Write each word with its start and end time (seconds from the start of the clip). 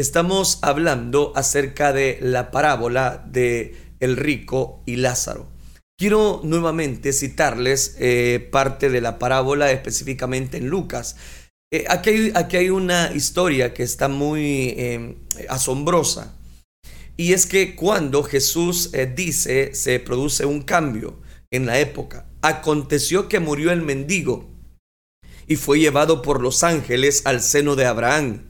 Estamos 0.00 0.60
hablando 0.62 1.34
acerca 1.36 1.92
de 1.92 2.18
la 2.22 2.50
parábola 2.50 3.22
de 3.30 3.76
el 4.00 4.16
rico 4.16 4.82
y 4.86 4.96
Lázaro. 4.96 5.52
Quiero 5.98 6.40
nuevamente 6.42 7.12
citarles 7.12 7.96
eh, 7.98 8.48
parte 8.50 8.88
de 8.88 9.02
la 9.02 9.18
parábola 9.18 9.70
específicamente 9.72 10.56
en 10.56 10.68
Lucas. 10.68 11.16
Eh, 11.70 11.84
aquí, 11.86 12.08
hay, 12.08 12.32
aquí, 12.34 12.56
hay, 12.56 12.70
una 12.70 13.12
historia 13.14 13.74
que 13.74 13.82
está 13.82 14.08
muy 14.08 14.72
em, 14.78 15.16
asombrosa. 15.50 16.34
Y 17.18 17.34
es 17.34 17.44
que 17.44 17.76
cuando 17.76 18.22
Jesús 18.22 18.94
eh, 18.94 19.04
dice, 19.04 19.74
se 19.74 20.00
produce 20.00 20.46
un 20.46 20.62
cambio 20.62 21.20
en 21.50 21.66
la 21.66 21.78
época. 21.78 22.24
Aconteció 22.40 23.28
que 23.28 23.38
murió 23.38 23.70
el 23.70 23.82
mendigo 23.82 24.48
y 25.46 25.56
fue 25.56 25.78
llevado 25.78 26.22
por 26.22 26.40
los 26.40 26.64
ángeles 26.64 27.20
al 27.26 27.42
seno 27.42 27.76
de 27.76 27.84
Abraham. 27.84 28.49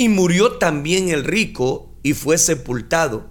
Y 0.00 0.08
murió 0.08 0.52
también 0.52 1.10
el 1.10 1.24
rico 1.24 1.94
y 2.02 2.14
fue 2.14 2.38
sepultado. 2.38 3.28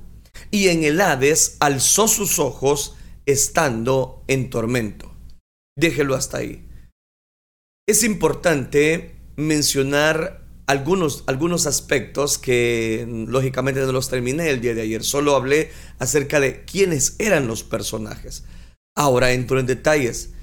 Y 0.51 0.67
en 0.67 0.83
el 0.83 1.01
Hades 1.01 1.57
alzó 1.59 2.07
sus 2.07 2.37
ojos 2.37 2.95
estando 3.25 4.23
en 4.27 4.51
tormento. 4.51 5.11
Déjelo 5.75 6.13
hasta 6.13 6.37
ahí. 6.37 6.69
Es 7.87 8.03
importante 8.03 9.15
mencionar 9.35 10.47
algunos, 10.67 11.23
algunos 11.25 11.65
aspectos 11.65 12.37
que 12.37 13.07
lógicamente 13.27 13.79
no 13.79 13.91
los 13.91 14.07
terminé 14.07 14.51
el 14.51 14.61
día 14.61 14.75
de 14.75 14.83
ayer. 14.83 15.03
Solo 15.03 15.35
hablé 15.35 15.71
acerca 15.97 16.39
de 16.39 16.65
quiénes 16.65 17.15
eran 17.17 17.47
los 17.47 17.63
personajes. 17.63 18.43
Ahora 18.95 19.31
entro 19.31 19.59
en 19.59 19.65
detalles. 19.65 20.33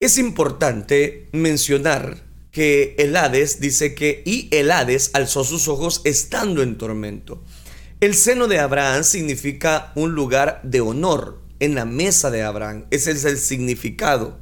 Es 0.00 0.16
importante 0.16 1.28
mencionar 1.32 2.27
que 2.58 2.96
el 2.98 3.14
Hades 3.14 3.60
dice 3.60 3.94
que 3.94 4.20
y 4.26 4.48
el 4.50 4.72
Hades 4.72 5.12
alzó 5.12 5.44
sus 5.44 5.68
ojos 5.68 6.00
estando 6.02 6.60
en 6.60 6.76
tormento. 6.76 7.40
El 8.00 8.16
seno 8.16 8.48
de 8.48 8.58
Abraham 8.58 9.04
significa 9.04 9.92
un 9.94 10.16
lugar 10.16 10.60
de 10.64 10.80
honor 10.80 11.40
en 11.60 11.76
la 11.76 11.84
mesa 11.84 12.32
de 12.32 12.42
Abraham. 12.42 12.86
Ese 12.90 13.12
es 13.12 13.24
el 13.24 13.38
significado. 13.38 14.38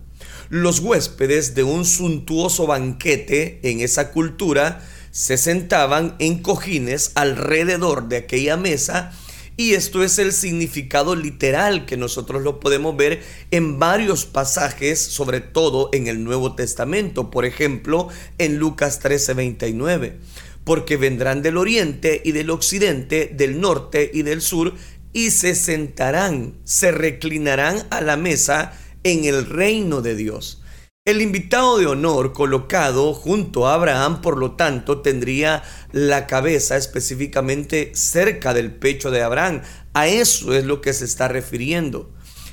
Los 0.49 0.81
huéspedes 0.81 1.55
de 1.55 1.65
un 1.65 1.85
suntuoso 1.85 2.67
banquete 2.67 3.61
en 3.63 3.81
esa 3.81 4.13
cultura 4.13 4.81
se 5.11 5.37
sentaban 5.37 6.17
en 6.19 6.39
cojines 6.39 7.13
alrededor 7.17 8.09
de 8.09 8.17
aquella 8.17 8.57
mesa 8.57 9.13
y 9.57 9.75
esto 9.75 10.03
es 10.03 10.19
el 10.19 10.33
significado 10.33 11.17
literal 11.17 11.87
que 11.87 11.97
nosotros 11.97 12.43
lo 12.43 12.61
podemos 12.61 12.97
ver 12.97 13.23
en 13.51 13.79
varios 13.79 14.27
pasajes, 14.27 15.01
sobre 15.01 15.41
todo 15.41 15.89
en 15.93 16.09
el 16.09 16.23
Nuevo 16.23 16.55
Testamento, 16.55 17.31
por 17.31 17.47
ejemplo, 17.47 18.09
en 18.39 18.59
Lucas 18.59 19.01
13:29, 19.01 20.19
porque 20.65 20.97
vendrán 20.97 21.41
del 21.41 21.57
oriente 21.57 22.21
y 22.25 22.33
del 22.33 22.51
occidente, 22.51 23.31
del 23.35 23.61
norte 23.61 24.11
y 24.13 24.23
del 24.23 24.43
sur, 24.43 24.75
y 25.13 25.31
se 25.31 25.55
sentarán, 25.55 26.55
se 26.65 26.91
reclinarán 26.91 27.87
a 27.91 28.03
la 28.03 28.19
mesa 28.19 28.79
en 29.05 29.25
el 29.25 29.47
reino 29.47 30.03
de 30.03 30.15
Dios. 30.15 30.61
El 31.07 31.23
invitado 31.23 31.79
de 31.79 31.87
honor 31.87 32.33
colocado 32.33 33.15
junto 33.15 33.69
a 33.69 33.75
Abraham, 33.75 34.21
por 34.23 34.37
lo 34.37 34.57
tanto, 34.57 35.03
tendría 35.03 35.63
la 35.93 36.27
cabeza 36.27 36.77
específicamente 36.77 37.93
cerca 37.95 38.53
del 38.53 38.73
pecho 38.73 39.13
de 39.13 39.23
Abraham. 39.23 39.63
A 39.95 40.09
eso 40.09 40.53
es 40.53 40.65
lo 40.65 40.81
que 40.81 40.93
se 40.93 41.05
está 41.05 41.29
refiriendo. 41.29 42.11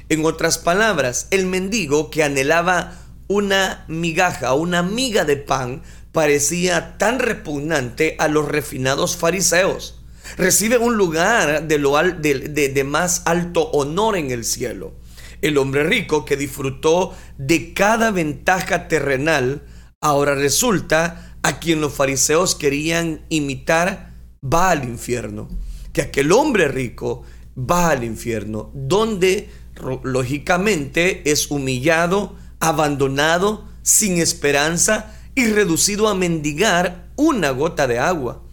En 0.07 0.23
otras 0.23 0.59
palabras, 0.59 1.25
el 1.31 1.47
mendigo 1.47 2.11
que 2.11 2.21
anhelaba 2.21 2.99
una 3.27 3.85
migaja, 3.87 4.53
una 4.53 4.83
miga 4.83 5.25
de 5.25 5.37
pan, 5.37 5.81
parecía 6.11 6.99
tan 6.99 7.17
repugnante 7.17 8.15
a 8.19 8.27
los 8.27 8.47
refinados 8.47 9.17
fariseos. 9.17 9.99
Recibe 10.37 10.77
un 10.77 10.95
lugar 10.95 11.67
de, 11.67 11.79
lo 11.79 11.95
de 11.97 12.83
más 12.85 13.23
alto 13.25 13.71
honor 13.71 14.15
en 14.15 14.29
el 14.29 14.45
cielo 14.45 14.93
el 15.43 15.57
hombre 15.57 15.83
rico 15.83 16.23
que 16.23 16.37
disfrutó 16.37 17.13
de 17.37 17.73
cada 17.73 18.11
ventaja 18.11 18.87
terrenal, 18.87 19.61
ahora 19.99 20.35
resulta 20.35 21.35
a 21.43 21.59
quien 21.59 21.81
los 21.81 21.93
fariseos 21.93 22.55
querían 22.55 23.25
imitar, 23.27 24.13
va 24.41 24.71
al 24.71 24.85
infierno. 24.85 25.49
Que 25.91 26.01
aquel 26.01 26.31
hombre 26.31 26.69
rico 26.69 27.23
va 27.57 27.89
al 27.89 28.05
infierno, 28.05 28.71
donde 28.73 29.49
lógicamente 30.03 31.29
es 31.29 31.51
humillado, 31.51 32.37
abandonado, 32.61 33.67
sin 33.81 34.19
esperanza 34.19 35.13
y 35.35 35.47
reducido 35.47 36.07
a 36.07 36.15
mendigar 36.15 37.09
una 37.17 37.49
gota 37.49 37.85
de 37.85 37.99
agua. 37.99 38.43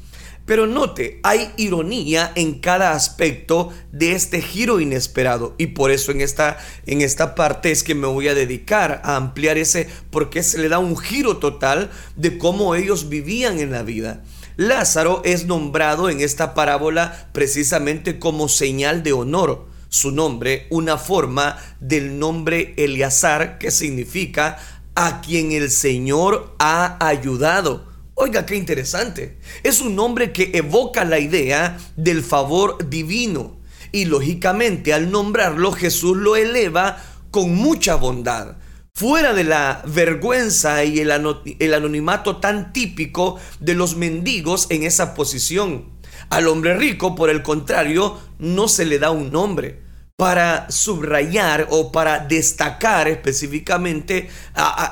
Pero 0.51 0.67
note, 0.67 1.21
hay 1.23 1.53
ironía 1.59 2.33
en 2.35 2.59
cada 2.59 2.91
aspecto 2.91 3.73
de 3.93 4.17
este 4.17 4.43
giro 4.43 4.81
inesperado 4.81 5.55
y 5.59 5.69
por 5.69 5.93
eso 5.93 6.11
en 6.11 6.21
esta, 6.21 6.59
en 6.87 7.03
esta 7.03 7.37
parte 7.37 7.71
es 7.71 7.85
que 7.85 7.95
me 7.95 8.09
voy 8.09 8.27
a 8.27 8.35
dedicar 8.35 9.01
a 9.05 9.15
ampliar 9.15 9.59
ese, 9.59 9.89
porque 10.11 10.43
se 10.43 10.59
le 10.59 10.69
da 10.69 10.81
un 10.81 10.97
giro 10.97 11.37
total 11.37 11.93
de 12.17 12.37
cómo 12.37 12.75
ellos 12.75 13.09
vivían 13.09 13.61
en 13.61 13.71
la 13.71 13.85
vida. 13.85 14.25
Lázaro 14.57 15.23
es 15.25 15.47
nombrado 15.47 16.11
en 16.11 16.21
esta 16.21 16.53
parábola 16.53 17.29
precisamente 17.31 18.19
como 18.19 18.49
señal 18.49 19.05
de 19.05 19.13
honor. 19.13 19.69
Su 19.89 20.11
nombre, 20.11 20.67
una 20.71 20.99
forma 20.99 21.59
del 21.79 22.19
nombre 22.19 22.75
Eleazar, 22.77 23.59
que 23.59 23.71
significa 23.71 24.59
a 24.97 25.21
quien 25.21 25.53
el 25.53 25.71
Señor 25.71 26.57
ha 26.59 26.97
ayudado. 27.07 27.90
Oiga, 28.23 28.45
qué 28.45 28.55
interesante. 28.55 29.39
Es 29.63 29.81
un 29.81 29.97
nombre 29.97 30.31
que 30.31 30.51
evoca 30.53 31.07
la 31.07 31.19
idea 31.19 31.79
del 31.97 32.23
favor 32.23 32.91
divino. 32.91 33.57
Y 33.93 34.05
lógicamente 34.05 34.93
al 34.93 35.11
nombrarlo 35.11 35.73
Jesús 35.73 36.19
lo 36.19 36.37
eleva 36.37 37.03
con 37.31 37.55
mucha 37.55 37.95
bondad. 37.95 38.59
Fuera 38.93 39.33
de 39.33 39.45
la 39.45 39.83
vergüenza 39.87 40.85
y 40.85 41.01
el, 41.01 41.11
anonimato 41.11 42.37
tan 42.37 42.75
típico 42.75 43.41
de 43.59 43.73
los 43.73 43.97
mendigos 43.97 44.67
en 44.69 44.83
esa 44.83 45.15
posición. 45.15 45.87
Al 46.29 46.47
hombre 46.49 46.77
rico, 46.77 47.15
por 47.15 47.31
el 47.31 47.41
contrario, 47.41 48.19
no 48.39 48.69
se 48.69 48.85
le 48.85 48.99
da 48.99 49.11
un 49.13 49.33
nombre 49.33 49.81
para 50.17 50.71
subrayar 50.71 51.69
o 51.71 51.91
para 51.91 52.19
destacar 52.19 53.09
específicamente 53.09 54.29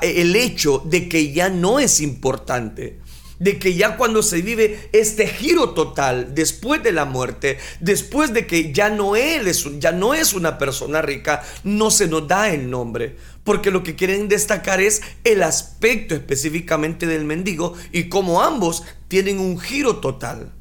el 0.01 0.35
hecho 0.35 0.81
de 0.83 1.07
que 1.07 1.31
ya 1.31 1.49
no 1.49 1.79
es 1.79 2.01
importante 2.01 3.01
de 3.39 3.57
que 3.57 3.73
ya 3.73 3.97
cuando 3.97 4.21
se 4.21 4.41
vive 4.41 4.89
este 4.91 5.27
giro 5.27 5.71
total 5.71 6.35
después 6.35 6.83
de 6.83 6.91
la 6.91 7.05
muerte, 7.05 7.57
después 7.79 8.33
de 8.33 8.45
que 8.45 8.71
ya 8.73 8.89
no 8.89 9.15
él 9.15 9.47
es 9.47 9.65
ya 9.79 9.91
no 9.91 10.13
es 10.13 10.33
una 10.33 10.57
persona 10.57 11.01
rica, 11.01 11.43
no 11.63 11.89
se 11.89 12.07
nos 12.07 12.27
da 12.27 12.49
el 12.49 12.69
nombre, 12.69 13.15
porque 13.43 13.71
lo 13.71 13.81
que 13.81 13.95
quieren 13.95 14.27
destacar 14.27 14.81
es 14.81 15.01
el 15.23 15.41
aspecto 15.41 16.13
específicamente 16.13 17.07
del 17.07 17.25
mendigo 17.25 17.73
y 17.91 18.09
como 18.09 18.41
ambos 18.41 18.83
tienen 19.07 19.39
un 19.39 19.59
giro 19.59 19.97
total. 19.97 20.53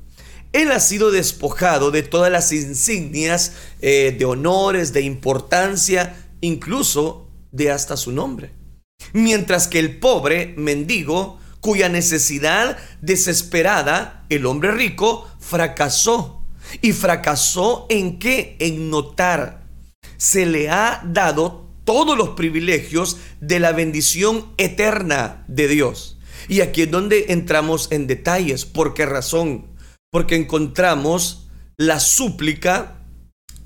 Él 0.52 0.72
ha 0.72 0.80
sido 0.80 1.10
despojado 1.10 1.90
de 1.90 2.02
todas 2.02 2.32
las 2.32 2.52
insignias 2.52 3.52
eh, 3.82 4.16
de 4.18 4.24
honores, 4.24 4.94
de 4.94 5.02
importancia, 5.02 6.16
incluso 6.40 7.28
de 7.52 7.70
hasta 7.70 7.98
su 7.98 8.12
nombre. 8.12 8.52
Mientras 9.12 9.68
que 9.68 9.78
el 9.78 9.98
pobre 9.98 10.54
mendigo 10.56 11.38
cuya 11.60 11.88
necesidad 11.88 12.78
desesperada 13.00 14.24
el 14.28 14.46
hombre 14.46 14.72
rico 14.72 15.28
fracasó. 15.38 16.42
¿Y 16.82 16.92
fracasó 16.92 17.86
en 17.88 18.18
qué? 18.18 18.56
En 18.58 18.90
notar. 18.90 19.62
Se 20.16 20.46
le 20.46 20.68
ha 20.70 21.02
dado 21.04 21.68
todos 21.84 22.18
los 22.18 22.30
privilegios 22.30 23.16
de 23.40 23.60
la 23.60 23.72
bendición 23.72 24.52
eterna 24.58 25.44
de 25.48 25.68
Dios. 25.68 26.18
Y 26.48 26.60
aquí 26.60 26.82
es 26.82 26.90
donde 26.90 27.26
entramos 27.28 27.88
en 27.90 28.06
detalles. 28.06 28.64
¿Por 28.64 28.94
qué 28.94 29.06
razón? 29.06 29.66
Porque 30.10 30.36
encontramos 30.36 31.48
la 31.76 32.00
súplica 32.00 32.98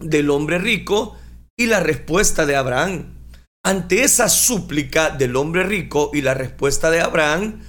del 0.01 0.31
hombre 0.31 0.59
rico 0.59 1.17
y 1.57 1.67
la 1.67 1.81
respuesta 1.81 2.47
de 2.47 2.57
Abraham. 2.57 3.15
Ante 3.65 4.03
esa 4.03 4.29
súplica 4.29 5.11
del 5.11 5.37
hombre 5.37 5.63
rico 5.63 6.11
y 6.13 6.21
la 6.21 6.35
respuesta 6.35 6.91
de 6.91 7.01
Abraham, 7.01 7.63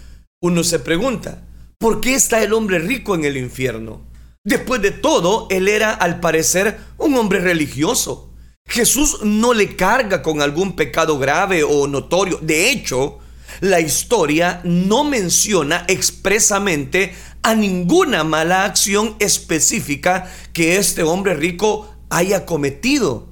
uno 0.44 0.66
se 0.66 0.80
pregunta, 0.80 1.42
¿por 1.78 2.02
qué 2.02 2.16
está 2.16 2.44
el 2.44 2.52
hombre 2.52 2.78
rico 2.78 3.16
en 3.16 3.24
el 3.24 3.38
infierno? 3.38 4.02
Después 4.44 4.82
de 4.82 4.92
todo, 4.92 5.48
él 5.50 5.70
era 5.70 5.94
al 5.94 6.20
parecer 6.20 6.78
un 6.98 7.16
hombre 7.16 7.40
religioso. 7.40 8.34
Jesús 8.66 9.20
no 9.24 9.54
le 9.54 9.78
carga 9.78 10.22
con 10.22 10.42
algún 10.42 10.76
pecado 10.76 11.18
grave 11.18 11.64
o 11.64 11.88
notorio. 11.88 12.40
De 12.42 12.70
hecho, 12.70 13.20
la 13.62 13.80
historia 13.80 14.60
no 14.66 15.06
menciona 15.06 15.86
expresamente 15.88 17.16
a 17.42 17.56
ninguna 17.56 18.26
mala 18.26 18.66
acción 18.66 19.16
específica 19.20 20.30
que 20.52 20.76
este 20.76 21.04
hombre 21.04 21.36
rico 21.36 21.90
haya 22.10 22.46
cometido. 22.46 23.30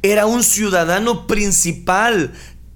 Era 0.00 0.26
un 0.26 0.44
ciudadano 0.44 1.26
principal, 1.26 2.34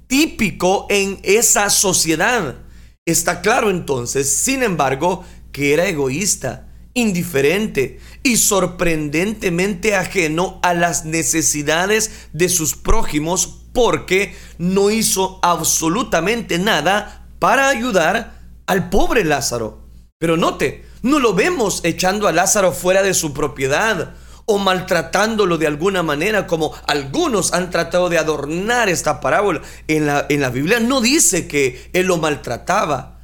típico 0.09 0.89
en 0.91 1.21
esa 1.23 1.71
sociedad. 1.71 2.66
Está 3.07 3.41
claro 3.41 3.71
entonces, 3.71 4.37
sin 4.37 4.65
embargo, 4.65 5.25
que 5.53 5.73
era 5.73 5.87
egoísta 5.87 6.67
indiferente 6.93 8.01
y 8.25 8.37
sorprendentemente 8.37 9.95
ajeno 9.95 10.59
a 10.65 10.75
las 10.75 11.05
necesidades 11.05 12.11
de 12.33 12.49
sus 12.49 12.75
prójimos 12.75 13.61
porque 13.73 14.35
no 14.59 14.91
hizo 14.91 15.39
absolutamente 15.43 16.59
nada 16.59 17.29
para 17.39 17.69
ayudar 17.69 18.41
al 18.67 18.91
pobre 18.91 19.23
Lázaro. 19.23 19.87
Pero 20.19 20.37
note, 20.37 20.85
no 21.03 21.21
lo 21.21 21.33
vemos 21.33 21.83
echando 21.85 22.27
a 22.27 22.33
Lázaro 22.33 22.73
fuera 22.73 23.05
de 23.05 23.15
su 23.15 23.33
propiedad 23.33 24.17
o 24.47 24.59
maltratándolo 24.59 25.59
de 25.59 25.67
alguna 25.67 26.03
manera, 26.03 26.47
como 26.47 26.73
algunos 26.87 27.53
han 27.53 27.71
tratado 27.71 28.09
de 28.09 28.19
adornar 28.19 28.89
esta 28.89 29.21
parábola. 29.21 29.61
En 29.89 30.07
la, 30.07 30.27
en 30.29 30.53
Biblia 30.53 30.81
no 30.81 31.01
dice 31.01 31.47
que 31.47 31.91
él 31.93 32.07
lo 32.07 32.17
maltrataba. 32.17 33.21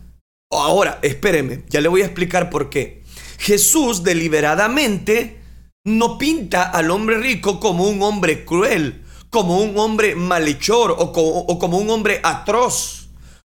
Ahora, 0.51 0.99
espéreme, 1.03 1.65
ya 1.69 1.81
le 1.81 1.89
voy 1.89 2.03
a 2.03 2.07
explicar 2.07 2.51
por 2.51 2.69
qué. 2.69 3.05
Jesús 3.39 4.03
deliberadamente 4.03 5.41
no 5.85 6.19
pinta 6.19 6.65
al 6.65 6.91
hombre 6.91 7.19
rico 7.19 7.59
como 7.59 7.89
un 7.89 8.03
hombre 8.03 8.45
cruel, 8.45 9.05
como 9.31 9.59
un 9.61 9.79
hombre 9.79 10.15
malhechor 10.15 10.91
o 10.91 11.13
como, 11.13 11.39
o 11.39 11.59
como 11.59 11.79
un 11.79 11.89
hombre 11.91 12.21
atroz 12.23 13.03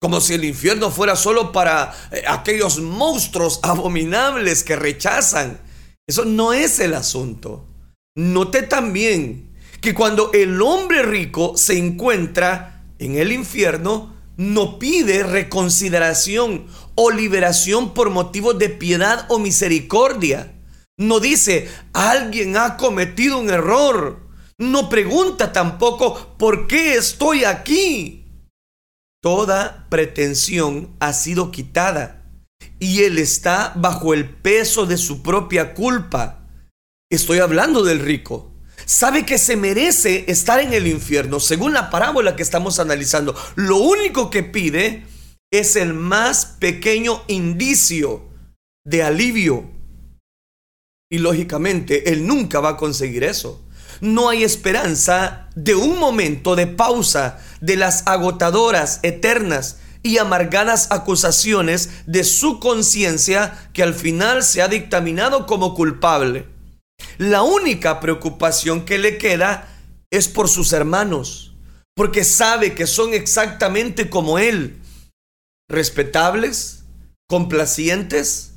como 0.02 0.20
si 0.20 0.34
el 0.34 0.44
infierno 0.44 0.90
fuera 0.90 1.14
solo 1.14 1.52
para 1.52 1.94
eh, 2.10 2.24
aquellos 2.26 2.80
monstruos 2.80 3.60
abominables 3.62 4.64
que 4.64 4.74
rechazan 4.74 5.60
eso 6.12 6.26
no 6.26 6.52
es 6.52 6.78
el 6.78 6.92
asunto. 6.92 7.64
Note 8.14 8.60
también 8.64 9.56
que 9.80 9.94
cuando 9.94 10.30
el 10.34 10.60
hombre 10.60 11.02
rico 11.04 11.56
se 11.56 11.78
encuentra 11.78 12.84
en 12.98 13.16
el 13.16 13.32
infierno, 13.32 14.14
no 14.36 14.78
pide 14.78 15.22
reconsideración 15.22 16.66
o 16.96 17.10
liberación 17.10 17.94
por 17.94 18.10
motivos 18.10 18.58
de 18.58 18.68
piedad 18.68 19.24
o 19.30 19.38
misericordia. 19.38 20.52
No 20.98 21.18
dice, 21.18 21.70
alguien 21.94 22.58
ha 22.58 22.76
cometido 22.76 23.38
un 23.38 23.48
error. 23.48 24.20
No 24.58 24.90
pregunta 24.90 25.50
tampoco, 25.50 26.36
¿por 26.36 26.66
qué 26.66 26.96
estoy 26.96 27.44
aquí? 27.44 28.26
Toda 29.22 29.86
pretensión 29.88 30.94
ha 31.00 31.14
sido 31.14 31.50
quitada 31.50 32.21
y 32.82 33.04
él 33.04 33.20
está 33.20 33.72
bajo 33.76 34.12
el 34.12 34.28
peso 34.28 34.86
de 34.86 34.96
su 34.96 35.22
propia 35.22 35.72
culpa. 35.72 36.48
Estoy 37.12 37.38
hablando 37.38 37.84
del 37.84 38.00
rico. 38.00 38.50
Sabe 38.86 39.24
que 39.24 39.38
se 39.38 39.54
merece 39.54 40.24
estar 40.26 40.58
en 40.58 40.72
el 40.72 40.88
infierno, 40.88 41.38
según 41.38 41.74
la 41.74 41.90
parábola 41.90 42.34
que 42.34 42.42
estamos 42.42 42.80
analizando. 42.80 43.36
Lo 43.54 43.76
único 43.76 44.30
que 44.30 44.42
pide 44.42 45.06
es 45.52 45.76
el 45.76 45.94
más 45.94 46.44
pequeño 46.44 47.22
indicio 47.28 48.28
de 48.84 49.04
alivio. 49.04 49.70
Y 51.08 51.18
lógicamente, 51.18 52.12
él 52.12 52.26
nunca 52.26 52.58
va 52.58 52.70
a 52.70 52.76
conseguir 52.76 53.22
eso. 53.22 53.64
No 54.00 54.28
hay 54.28 54.42
esperanza 54.42 55.48
de 55.54 55.76
un 55.76 56.00
momento 56.00 56.56
de 56.56 56.66
pausa 56.66 57.38
de 57.60 57.76
las 57.76 58.08
agotadoras, 58.08 58.98
eternas 59.04 59.78
y 60.02 60.18
amargadas 60.18 60.90
acusaciones 60.90 61.90
de 62.06 62.24
su 62.24 62.60
conciencia 62.60 63.70
que 63.72 63.82
al 63.82 63.94
final 63.94 64.42
se 64.42 64.62
ha 64.62 64.68
dictaminado 64.68 65.46
como 65.46 65.74
culpable. 65.74 66.46
La 67.18 67.42
única 67.42 68.00
preocupación 68.00 68.84
que 68.84 68.98
le 68.98 69.18
queda 69.18 69.68
es 70.10 70.28
por 70.28 70.48
sus 70.48 70.72
hermanos, 70.72 71.54
porque 71.94 72.24
sabe 72.24 72.74
que 72.74 72.86
son 72.86 73.14
exactamente 73.14 74.10
como 74.10 74.38
él, 74.38 74.80
respetables, 75.68 76.84
complacientes, 77.28 78.52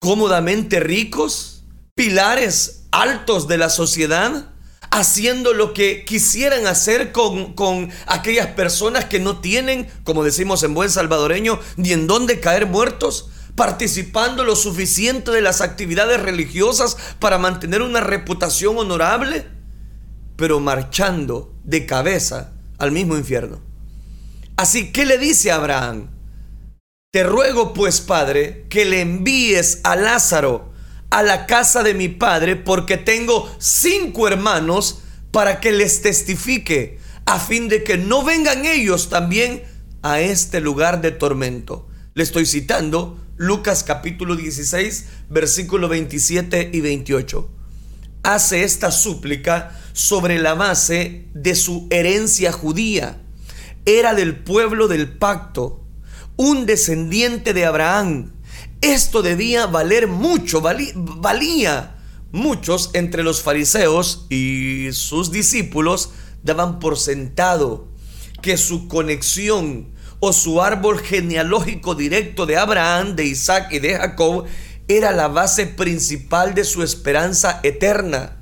cómodamente 0.00 0.80
ricos, 0.80 1.64
pilares 1.94 2.84
altos 2.90 3.48
de 3.48 3.58
la 3.58 3.70
sociedad, 3.70 4.50
haciendo 4.98 5.52
lo 5.52 5.72
que 5.72 6.04
quisieran 6.04 6.66
hacer 6.66 7.12
con, 7.12 7.52
con, 7.52 7.90
aquellas 8.06 8.48
personas 8.48 9.04
que 9.04 9.20
no 9.20 9.40
tienen, 9.40 9.86
como 10.04 10.24
decimos 10.24 10.62
en 10.62 10.74
buen 10.74 10.90
salvadoreño, 10.90 11.60
ni 11.76 11.92
en 11.92 12.06
dónde 12.06 12.40
caer 12.40 12.66
muertos, 12.66 13.28
participando 13.54 14.44
lo 14.44 14.56
suficiente 14.56 15.30
de 15.30 15.40
las 15.40 15.60
actividades 15.60 16.20
religiosas 16.20 16.96
para 17.18 17.38
mantener 17.38 17.82
una 17.82 18.00
reputación 18.00 18.78
honorable, 18.78 19.46
pero 20.36 20.60
marchando 20.60 21.54
de 21.64 21.86
cabeza 21.86 22.52
al 22.78 22.92
mismo 22.92 23.16
infierno. 23.16 23.60
Así 24.56 24.92
que 24.92 25.04
le 25.04 25.18
dice 25.18 25.50
a 25.50 25.56
Abraham, 25.56 26.10
te 27.10 27.24
ruego 27.24 27.72
pues, 27.72 28.00
Padre, 28.00 28.66
que 28.68 28.84
le 28.84 29.00
envíes 29.00 29.80
a 29.84 29.96
Lázaro, 29.96 30.65
a 31.10 31.22
la 31.22 31.46
casa 31.46 31.82
de 31.82 31.94
mi 31.94 32.08
padre 32.08 32.56
porque 32.56 32.96
tengo 32.96 33.50
cinco 33.58 34.28
hermanos 34.28 35.00
para 35.30 35.60
que 35.60 35.72
les 35.72 36.02
testifique, 36.02 36.98
a 37.26 37.38
fin 37.38 37.68
de 37.68 37.82
que 37.82 37.98
no 37.98 38.24
vengan 38.24 38.64
ellos 38.64 39.08
también 39.08 39.62
a 40.02 40.20
este 40.20 40.60
lugar 40.60 41.00
de 41.00 41.10
tormento. 41.10 41.88
Le 42.14 42.22
estoy 42.22 42.46
citando 42.46 43.20
Lucas 43.36 43.82
capítulo 43.82 44.36
16, 44.36 45.06
versículo 45.28 45.88
27 45.88 46.70
y 46.72 46.80
28. 46.80 47.50
Hace 48.22 48.62
esta 48.64 48.90
súplica 48.90 49.78
sobre 49.92 50.38
la 50.38 50.54
base 50.54 51.28
de 51.34 51.54
su 51.54 51.86
herencia 51.90 52.52
judía. 52.52 53.20
Era 53.84 54.14
del 54.14 54.36
pueblo 54.38 54.88
del 54.88 55.18
pacto, 55.18 55.84
un 56.36 56.66
descendiente 56.66 57.52
de 57.52 57.66
Abraham 57.66 58.32
esto 58.80 59.22
debía 59.22 59.66
valer 59.66 60.06
mucho, 60.06 60.60
valía. 60.60 61.92
Muchos 62.32 62.90
entre 62.92 63.22
los 63.22 63.42
fariseos 63.42 64.26
y 64.28 64.88
sus 64.92 65.30
discípulos 65.30 66.10
daban 66.42 66.80
por 66.80 66.98
sentado 66.98 67.88
que 68.42 68.56
su 68.56 68.88
conexión 68.88 69.88
o 70.20 70.32
su 70.32 70.60
árbol 70.60 71.00
genealógico 71.00 71.94
directo 71.94 72.46
de 72.46 72.56
Abraham, 72.56 73.16
de 73.16 73.24
Isaac 73.24 73.68
y 73.70 73.78
de 73.78 73.96
Jacob 73.96 74.44
era 74.88 75.12
la 75.12 75.28
base 75.28 75.66
principal 75.66 76.54
de 76.54 76.64
su 76.64 76.82
esperanza 76.82 77.60
eterna. 77.62 78.36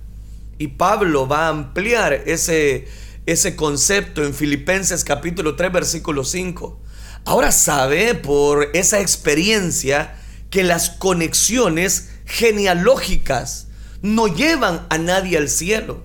Y 0.58 0.68
Pablo 0.68 1.26
va 1.26 1.46
a 1.46 1.50
ampliar 1.50 2.12
ese, 2.26 2.86
ese 3.26 3.56
concepto 3.56 4.22
en 4.24 4.34
Filipenses 4.34 5.04
capítulo 5.04 5.56
3 5.56 5.72
versículo 5.72 6.24
5. 6.24 6.80
Ahora 7.24 7.52
sabe 7.52 8.14
por 8.14 8.70
esa 8.74 9.00
experiencia 9.00 10.16
que 10.54 10.62
las 10.62 10.88
conexiones 10.88 12.10
genealógicas 12.26 13.66
no 14.02 14.28
llevan 14.28 14.86
a 14.88 14.98
nadie 14.98 15.36
al 15.36 15.48
cielo. 15.48 16.04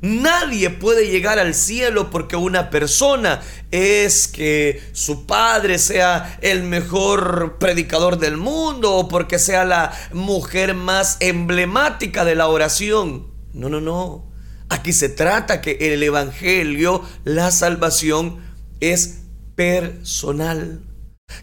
Nadie 0.00 0.70
puede 0.70 1.10
llegar 1.10 1.38
al 1.38 1.54
cielo 1.54 2.08
porque 2.08 2.34
una 2.34 2.70
persona 2.70 3.42
es 3.70 4.26
que 4.26 4.82
su 4.94 5.26
padre 5.26 5.78
sea 5.78 6.38
el 6.40 6.62
mejor 6.62 7.58
predicador 7.58 8.18
del 8.18 8.38
mundo 8.38 8.94
o 8.94 9.06
porque 9.06 9.38
sea 9.38 9.66
la 9.66 9.92
mujer 10.14 10.72
más 10.72 11.18
emblemática 11.20 12.24
de 12.24 12.36
la 12.36 12.48
oración. 12.48 13.26
No, 13.52 13.68
no, 13.68 13.82
no. 13.82 14.32
Aquí 14.70 14.94
se 14.94 15.10
trata 15.10 15.60
que 15.60 15.76
el 15.92 16.02
Evangelio, 16.02 17.02
la 17.24 17.50
salvación, 17.50 18.38
es 18.80 19.24
personal. 19.56 20.87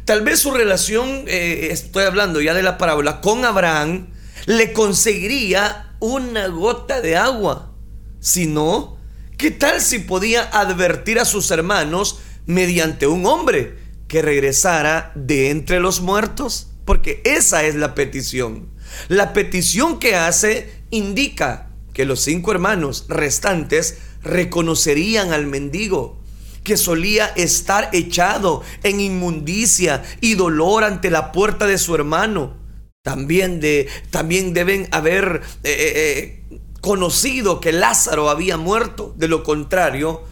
Tal 0.06 0.22
vez 0.22 0.40
su 0.40 0.52
relación, 0.52 1.24
eh, 1.28 1.70
estoy 1.72 2.04
hablando 2.04 2.40
ya 2.40 2.54
de 2.54 2.62
la 2.62 2.78
parábola, 2.78 3.22
con 3.22 3.44
Abraham, 3.44 4.08
le 4.46 4.72
conseguiría 4.72 5.96
una 6.00 6.48
gota 6.48 7.02
de 7.02 7.18
agua. 7.18 7.74
Si 8.20 8.46
no, 8.46 8.98
¿qué 9.38 9.50
tal 9.50 9.82
si 9.82 9.98
podía 9.98 10.44
advertir 10.44 11.20
a 11.20 11.26
sus 11.26 11.50
hermanos 11.50 12.20
mediante 12.46 13.08
un 13.08 13.26
hombre 13.26 13.80
que 14.08 14.22
regresara 14.22 15.12
de 15.16 15.50
entre 15.50 15.80
los 15.80 16.02
muertos? 16.02 16.68
Porque 16.86 17.22
esa 17.26 17.64
es 17.64 17.74
la 17.74 17.96
petición. 17.96 18.70
La 19.08 19.34
petición 19.34 19.98
que 19.98 20.16
hace 20.16 20.84
indica 20.92 21.72
que 21.94 22.06
los 22.06 22.22
cinco 22.22 22.52
hermanos 22.52 23.06
restantes 23.08 23.98
reconocerían 24.22 25.34
al 25.34 25.48
mendigo 25.48 26.22
que 26.66 26.76
solía 26.76 27.28
estar 27.28 27.90
echado 27.94 28.64
en 28.84 29.00
inmundicia 29.00 30.04
y 30.20 30.34
dolor 30.34 30.84
ante 30.84 31.10
la 31.10 31.32
puerta 31.32 31.66
de 31.68 31.78
su 31.78 31.96
hermano. 31.96 32.58
También, 33.04 33.62
de, 33.62 33.88
también 34.10 34.54
deben 34.54 34.90
haber 34.92 35.44
eh, 35.64 35.70
eh, 35.72 36.44
eh, 36.52 36.60
conocido 36.82 37.62
que 37.62 37.72
Lázaro 37.72 38.30
había 38.30 38.58
muerto. 38.58 39.14
De 39.16 39.30
lo 39.30 39.44
contrario, 39.44 40.24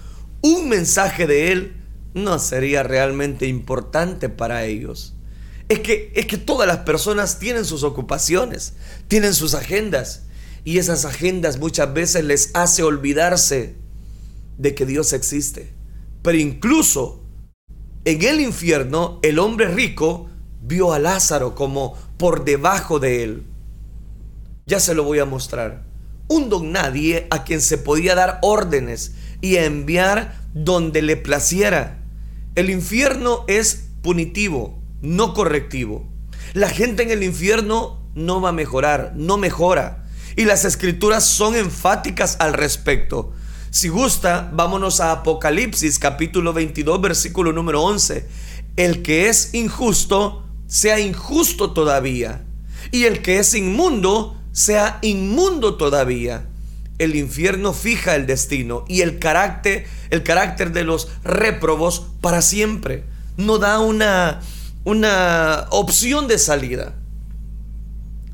un 0.41 0.67
mensaje 0.67 1.27
de 1.27 1.51
él 1.51 1.83
no 2.15 2.39
sería 2.39 2.83
realmente 2.83 3.45
importante 3.47 4.27
para 4.27 4.65
ellos. 4.65 5.13
Es 5.69 5.79
que, 5.79 6.11
es 6.15 6.25
que 6.25 6.37
todas 6.37 6.67
las 6.67 6.79
personas 6.79 7.37
tienen 7.37 7.63
sus 7.63 7.83
ocupaciones, 7.83 8.73
tienen 9.07 9.35
sus 9.35 9.53
agendas. 9.53 10.23
Y 10.65 10.79
esas 10.79 11.05
agendas 11.05 11.59
muchas 11.59 11.93
veces 11.93 12.23
les 12.23 12.49
hace 12.55 12.81
olvidarse 12.81 13.75
de 14.57 14.73
que 14.73 14.87
Dios 14.87 15.13
existe. 15.13 15.82
Pero 16.23 16.37
incluso 16.37 17.23
en 18.05 18.23
el 18.23 18.41
infierno, 18.41 19.19
el 19.21 19.39
hombre 19.39 19.67
rico 19.67 20.29
vio 20.61 20.93
a 20.93 20.99
Lázaro 20.99 21.53
como 21.53 21.95
por 22.17 22.45
debajo 22.45 22.99
de 22.99 23.23
él. 23.23 23.43
Ya 24.65 24.79
se 24.79 24.95
lo 24.95 25.03
voy 25.03 25.19
a 25.19 25.25
mostrar. 25.25 25.85
Un 26.27 26.49
don 26.49 26.71
nadie 26.71 27.27
a 27.29 27.43
quien 27.43 27.61
se 27.61 27.77
podía 27.77 28.15
dar 28.15 28.39
órdenes 28.41 29.13
y 29.41 29.57
enviar 29.57 30.41
donde 30.53 31.01
le 31.01 31.17
placiera. 31.17 31.99
El 32.55 32.69
infierno 32.69 33.43
es 33.47 33.89
punitivo, 34.01 34.81
no 35.01 35.33
correctivo. 35.33 36.09
La 36.53 36.69
gente 36.69 37.03
en 37.03 37.11
el 37.11 37.23
infierno 37.23 38.01
no 38.15 38.41
va 38.41 38.49
a 38.49 38.53
mejorar, 38.53 39.13
no 39.15 39.37
mejora. 39.37 40.05
Y 40.35 40.45
las 40.45 40.65
escrituras 40.65 41.25
son 41.25 41.55
enfáticas 41.55 42.37
al 42.39 42.53
respecto. 42.53 43.33
Si 43.73 43.89
gusta, 43.89 44.51
vámonos 44.53 44.99
a 44.99 45.11
Apocalipsis 45.11 45.97
capítulo 45.97 46.53
22 46.53 47.01
versículo 47.01 47.51
número 47.51 47.81
11. 47.81 48.27
El 48.75 49.01
que 49.01 49.29
es 49.29 49.55
injusto, 49.55 50.45
sea 50.67 50.99
injusto 50.99 51.71
todavía. 51.71 52.45
Y 52.91 53.05
el 53.05 53.23
que 53.23 53.39
es 53.39 53.55
inmundo, 53.55 54.39
sea 54.51 54.99
inmundo 55.01 55.73
todavía. 55.73 56.45
El 56.99 57.15
infierno 57.15 57.73
fija 57.73 58.13
el 58.13 58.27
destino 58.27 58.85
y 58.87 59.01
el 59.01 59.17
carácter, 59.17 59.87
el 60.11 60.21
carácter 60.21 60.71
de 60.71 60.83
los 60.83 61.07
réprobos 61.23 62.05
para 62.21 62.43
siempre. 62.43 63.05
No 63.37 63.57
da 63.57 63.79
una, 63.79 64.41
una 64.83 65.65
opción 65.71 66.27
de 66.27 66.37
salida. 66.37 66.93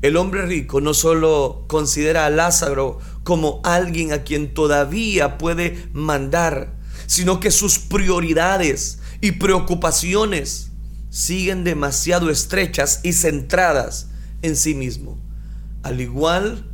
El 0.02 0.18
hombre 0.18 0.44
rico 0.44 0.82
no 0.82 0.92
solo 0.92 1.64
considera 1.66 2.26
a 2.26 2.30
Lázaro 2.30 2.98
como 3.24 3.60
alguien 3.64 4.12
a 4.12 4.22
quien 4.22 4.54
todavía 4.54 5.38
puede 5.38 5.88
mandar, 5.92 6.74
sino 7.06 7.40
que 7.40 7.50
sus 7.50 7.78
prioridades 7.78 8.98
y 9.20 9.32
preocupaciones 9.32 10.70
siguen 11.10 11.64
demasiado 11.64 12.30
estrechas 12.30 13.00
y 13.02 13.12
centradas 13.12 14.08
en 14.42 14.56
sí 14.56 14.74
mismo. 14.74 15.18
Al 15.82 16.00
igual 16.00 16.66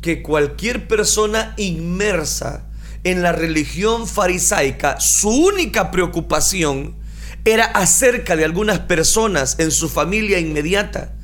que 0.00 0.22
cualquier 0.22 0.88
persona 0.88 1.54
inmersa 1.56 2.68
en 3.04 3.22
la 3.22 3.32
religión 3.32 4.06
farisaica, 4.06 5.00
su 5.00 5.28
única 5.28 5.90
preocupación 5.90 6.96
era 7.44 7.64
acerca 7.64 8.36
de 8.36 8.44
algunas 8.44 8.80
personas 8.80 9.56
en 9.58 9.70
su 9.70 9.88
familia 9.88 10.38
inmediata 10.38 11.14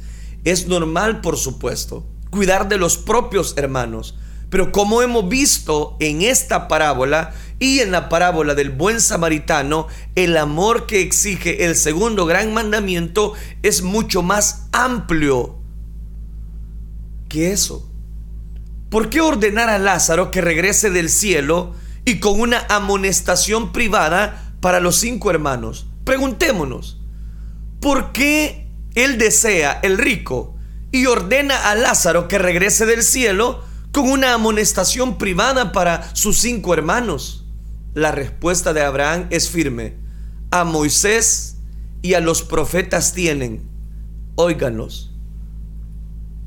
es 0.44 0.66
normal, 0.66 1.20
por 1.20 1.36
supuesto, 1.36 2.06
cuidar 2.30 2.68
de 2.68 2.78
los 2.78 2.96
propios 2.96 3.54
hermanos. 3.56 4.16
Pero 4.50 4.72
como 4.72 5.02
hemos 5.02 5.28
visto 5.28 5.96
en 6.00 6.22
esta 6.22 6.68
parábola 6.68 7.34
y 7.58 7.80
en 7.80 7.90
la 7.90 8.08
parábola 8.08 8.54
del 8.54 8.70
buen 8.70 9.00
samaritano, 9.00 9.88
el 10.14 10.36
amor 10.36 10.86
que 10.86 11.02
exige 11.02 11.64
el 11.66 11.76
segundo 11.76 12.24
gran 12.24 12.54
mandamiento 12.54 13.34
es 13.62 13.82
mucho 13.82 14.22
más 14.22 14.68
amplio 14.72 15.58
que 17.28 17.52
eso. 17.52 17.90
¿Por 18.90 19.10
qué 19.10 19.20
ordenar 19.20 19.68
a 19.68 19.78
Lázaro 19.78 20.30
que 20.30 20.40
regrese 20.40 20.88
del 20.90 21.10
cielo 21.10 21.74
y 22.06 22.20
con 22.20 22.40
una 22.40 22.64
amonestación 22.70 23.72
privada 23.72 24.54
para 24.60 24.80
los 24.80 24.96
cinco 24.96 25.30
hermanos? 25.30 25.86
Preguntémonos, 26.04 26.98
¿por 27.80 28.12
qué 28.12 28.66
él 28.94 29.18
desea, 29.18 29.78
el 29.82 29.98
rico, 29.98 30.56
y 30.90 31.04
ordena 31.04 31.70
a 31.70 31.74
Lázaro 31.74 32.28
que 32.28 32.38
regrese 32.38 32.86
del 32.86 33.02
cielo 33.02 33.67
con 33.92 34.10
una 34.10 34.34
amonestación 34.34 35.18
privada 35.18 35.72
para 35.72 36.14
sus 36.14 36.38
cinco 36.38 36.74
hermanos. 36.74 37.44
La 37.94 38.12
respuesta 38.12 38.72
de 38.72 38.82
Abraham 38.82 39.26
es 39.30 39.48
firme. 39.48 39.96
A 40.50 40.64
Moisés 40.64 41.56
y 42.02 42.14
a 42.14 42.20
los 42.20 42.42
profetas 42.42 43.12
tienen. 43.12 43.68
Óiganlos. 44.36 45.12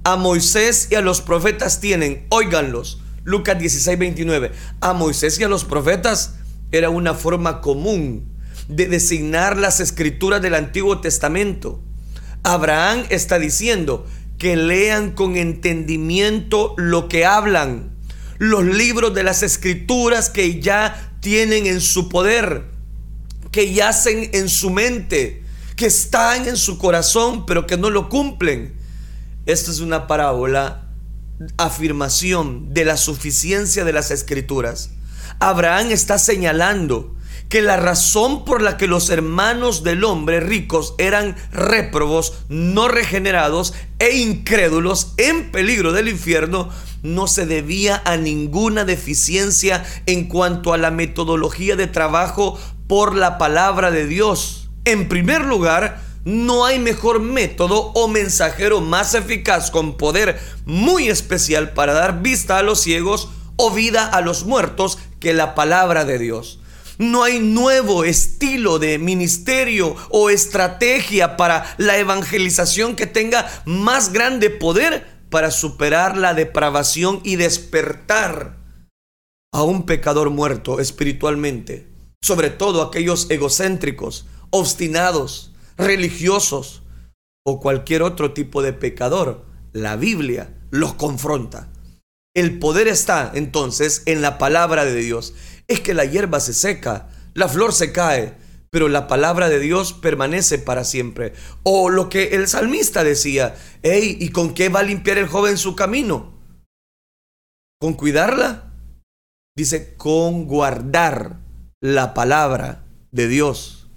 A 0.03 0.15
Moisés 0.15 0.87
y 0.91 0.95
a 0.95 1.01
los 1.01 1.21
profetas 1.21 1.79
tienen. 1.79 2.25
Óiganlos. 2.29 3.01
Lucas 3.23 3.59
16, 3.59 3.99
29. 3.99 4.51
A 4.79 4.93
Moisés 4.93 5.39
y 5.39 5.43
a 5.43 5.47
los 5.47 5.65
profetas 5.65 6.35
era 6.71 6.89
una 6.89 7.13
forma 7.13 7.61
común 7.61 8.31
de 8.67 8.87
designar 8.87 9.57
las 9.57 9.79
escrituras 9.79 10.41
del 10.41 10.55
Antiguo 10.55 11.01
Testamento. 11.01 11.81
Abraham 12.43 13.05
está 13.09 13.37
diciendo 13.37 14.07
que 14.41 14.55
lean 14.55 15.11
con 15.11 15.37
entendimiento 15.37 16.73
lo 16.75 17.07
que 17.07 17.27
hablan, 17.27 17.91
los 18.39 18.63
libros 18.63 19.13
de 19.13 19.21
las 19.21 19.43
escrituras 19.43 20.31
que 20.31 20.59
ya 20.59 21.13
tienen 21.19 21.67
en 21.67 21.79
su 21.79 22.09
poder, 22.09 22.65
que 23.51 23.71
yacen 23.71 24.31
en 24.33 24.49
su 24.49 24.71
mente, 24.71 25.43
que 25.75 25.85
están 25.85 26.47
en 26.47 26.57
su 26.57 26.79
corazón, 26.79 27.45
pero 27.45 27.67
que 27.67 27.77
no 27.77 27.91
lo 27.91 28.09
cumplen. 28.09 28.73
Esta 29.45 29.69
es 29.69 29.79
una 29.79 30.07
parábola, 30.07 30.87
afirmación 31.57 32.73
de 32.73 32.83
la 32.83 32.97
suficiencia 32.97 33.85
de 33.85 33.93
las 33.93 34.09
escrituras. 34.09 34.89
Abraham 35.37 35.91
está 35.91 36.17
señalando 36.17 37.15
que 37.51 37.61
la 37.61 37.75
razón 37.75 38.45
por 38.45 38.61
la 38.61 38.77
que 38.77 38.87
los 38.87 39.09
hermanos 39.09 39.83
del 39.83 40.05
hombre 40.05 40.39
ricos 40.39 40.95
eran 40.97 41.35
réprobos, 41.51 42.31
no 42.47 42.87
regenerados 42.87 43.73
e 43.99 44.15
incrédulos 44.15 45.11
en 45.17 45.51
peligro 45.51 45.91
del 45.91 46.07
infierno 46.07 46.69
no 47.03 47.27
se 47.27 47.45
debía 47.45 48.01
a 48.05 48.15
ninguna 48.15 48.85
deficiencia 48.85 49.83
en 50.05 50.29
cuanto 50.29 50.71
a 50.71 50.77
la 50.77 50.91
metodología 50.91 51.75
de 51.75 51.87
trabajo 51.87 52.57
por 52.87 53.15
la 53.15 53.37
palabra 53.37 53.91
de 53.91 54.07
Dios. 54.07 54.69
En 54.85 55.09
primer 55.09 55.43
lugar, 55.43 56.01
no 56.23 56.63
hay 56.63 56.79
mejor 56.79 57.19
método 57.19 57.91
o 57.95 58.07
mensajero 58.07 58.79
más 58.79 59.13
eficaz 59.13 59.71
con 59.71 59.97
poder 59.97 60.39
muy 60.63 61.09
especial 61.09 61.73
para 61.73 61.91
dar 61.91 62.21
vista 62.21 62.59
a 62.59 62.63
los 62.63 62.79
ciegos 62.79 63.27
o 63.57 63.71
vida 63.71 64.07
a 64.07 64.21
los 64.21 64.45
muertos 64.45 64.99
que 65.19 65.33
la 65.33 65.53
palabra 65.53 66.05
de 66.05 66.17
Dios. 66.17 66.60
No 67.01 67.23
hay 67.23 67.39
nuevo 67.39 68.03
estilo 68.03 68.77
de 68.77 68.99
ministerio 68.99 69.95
o 70.11 70.29
estrategia 70.29 71.35
para 71.35 71.73
la 71.79 71.97
evangelización 71.97 72.95
que 72.95 73.07
tenga 73.07 73.49
más 73.65 74.13
grande 74.13 74.51
poder 74.51 75.07
para 75.31 75.49
superar 75.49 76.15
la 76.15 76.35
depravación 76.35 77.19
y 77.23 77.37
despertar 77.37 78.59
a 79.51 79.63
un 79.63 79.87
pecador 79.87 80.29
muerto 80.29 80.79
espiritualmente. 80.79 81.91
Sobre 82.21 82.51
todo 82.51 82.83
aquellos 82.83 83.31
egocéntricos, 83.31 84.27
obstinados, 84.51 85.53
religiosos 85.77 86.83
o 87.43 87.59
cualquier 87.59 88.03
otro 88.03 88.33
tipo 88.33 88.61
de 88.61 88.73
pecador. 88.73 89.47
La 89.73 89.95
Biblia 89.95 90.55
los 90.69 90.93
confronta. 90.93 91.71
El 92.35 92.59
poder 92.59 92.87
está 92.87 93.31
entonces 93.33 94.03
en 94.05 94.21
la 94.21 94.37
palabra 94.37 94.85
de 94.85 94.95
Dios 94.95 95.33
es 95.71 95.79
que 95.79 95.93
la 95.93 96.05
hierba 96.05 96.39
se 96.39 96.53
seca, 96.53 97.09
la 97.33 97.47
flor 97.47 97.73
se 97.73 97.91
cae, 97.91 98.37
pero 98.69 98.87
la 98.87 99.07
palabra 99.07 99.49
de 99.49 99.59
Dios 99.59 99.93
permanece 99.93 100.57
para 100.57 100.83
siempre. 100.83 101.33
O 101.63 101.89
lo 101.89 102.09
que 102.09 102.35
el 102.35 102.47
salmista 102.47 103.03
decía, 103.03 103.55
¿y 103.83 104.29
con 104.29 104.53
qué 104.53 104.69
va 104.69 104.79
a 104.79 104.83
limpiar 104.83 105.17
el 105.17 105.27
joven 105.27 105.57
su 105.57 105.75
camino? 105.75 106.33
¿Con 107.79 107.93
cuidarla? 107.93 108.73
Dice, 109.55 109.95
con 109.95 110.45
guardar 110.45 111.39
la 111.81 112.13
palabra 112.13 112.85
de 113.11 113.27
Dios. 113.27 113.89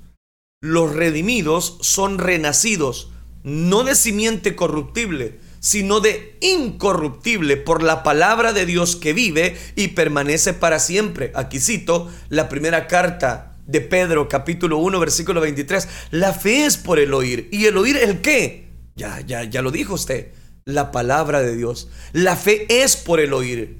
Los 0.60 0.94
redimidos 0.94 1.78
son 1.82 2.18
renacidos, 2.18 3.12
no 3.42 3.84
de 3.84 3.94
simiente 3.94 4.56
corruptible, 4.56 5.38
sino 5.64 6.00
de 6.00 6.36
incorruptible 6.42 7.56
por 7.56 7.82
la 7.82 8.02
palabra 8.02 8.52
de 8.52 8.66
Dios 8.66 8.96
que 8.96 9.14
vive 9.14 9.56
y 9.76 9.88
permanece 9.88 10.52
para 10.52 10.78
siempre. 10.78 11.32
Aquí 11.34 11.58
cito 11.58 12.10
la 12.28 12.50
primera 12.50 12.86
carta 12.86 13.56
de 13.66 13.80
Pedro, 13.80 14.28
capítulo 14.28 14.76
1, 14.76 15.00
versículo 15.00 15.40
23. 15.40 15.88
La 16.10 16.34
fe 16.34 16.66
es 16.66 16.76
por 16.76 16.98
el 16.98 17.14
oír. 17.14 17.48
¿Y 17.50 17.64
el 17.64 17.78
oír 17.78 17.96
el 17.96 18.20
qué? 18.20 18.68
Ya, 18.94 19.22
ya, 19.22 19.44
ya 19.44 19.62
lo 19.62 19.70
dijo 19.70 19.94
usted. 19.94 20.32
La 20.66 20.92
palabra 20.92 21.40
de 21.40 21.56
Dios. 21.56 21.88
La 22.12 22.36
fe 22.36 22.66
es 22.68 22.96
por 22.96 23.18
el 23.18 23.32
oír. 23.32 23.78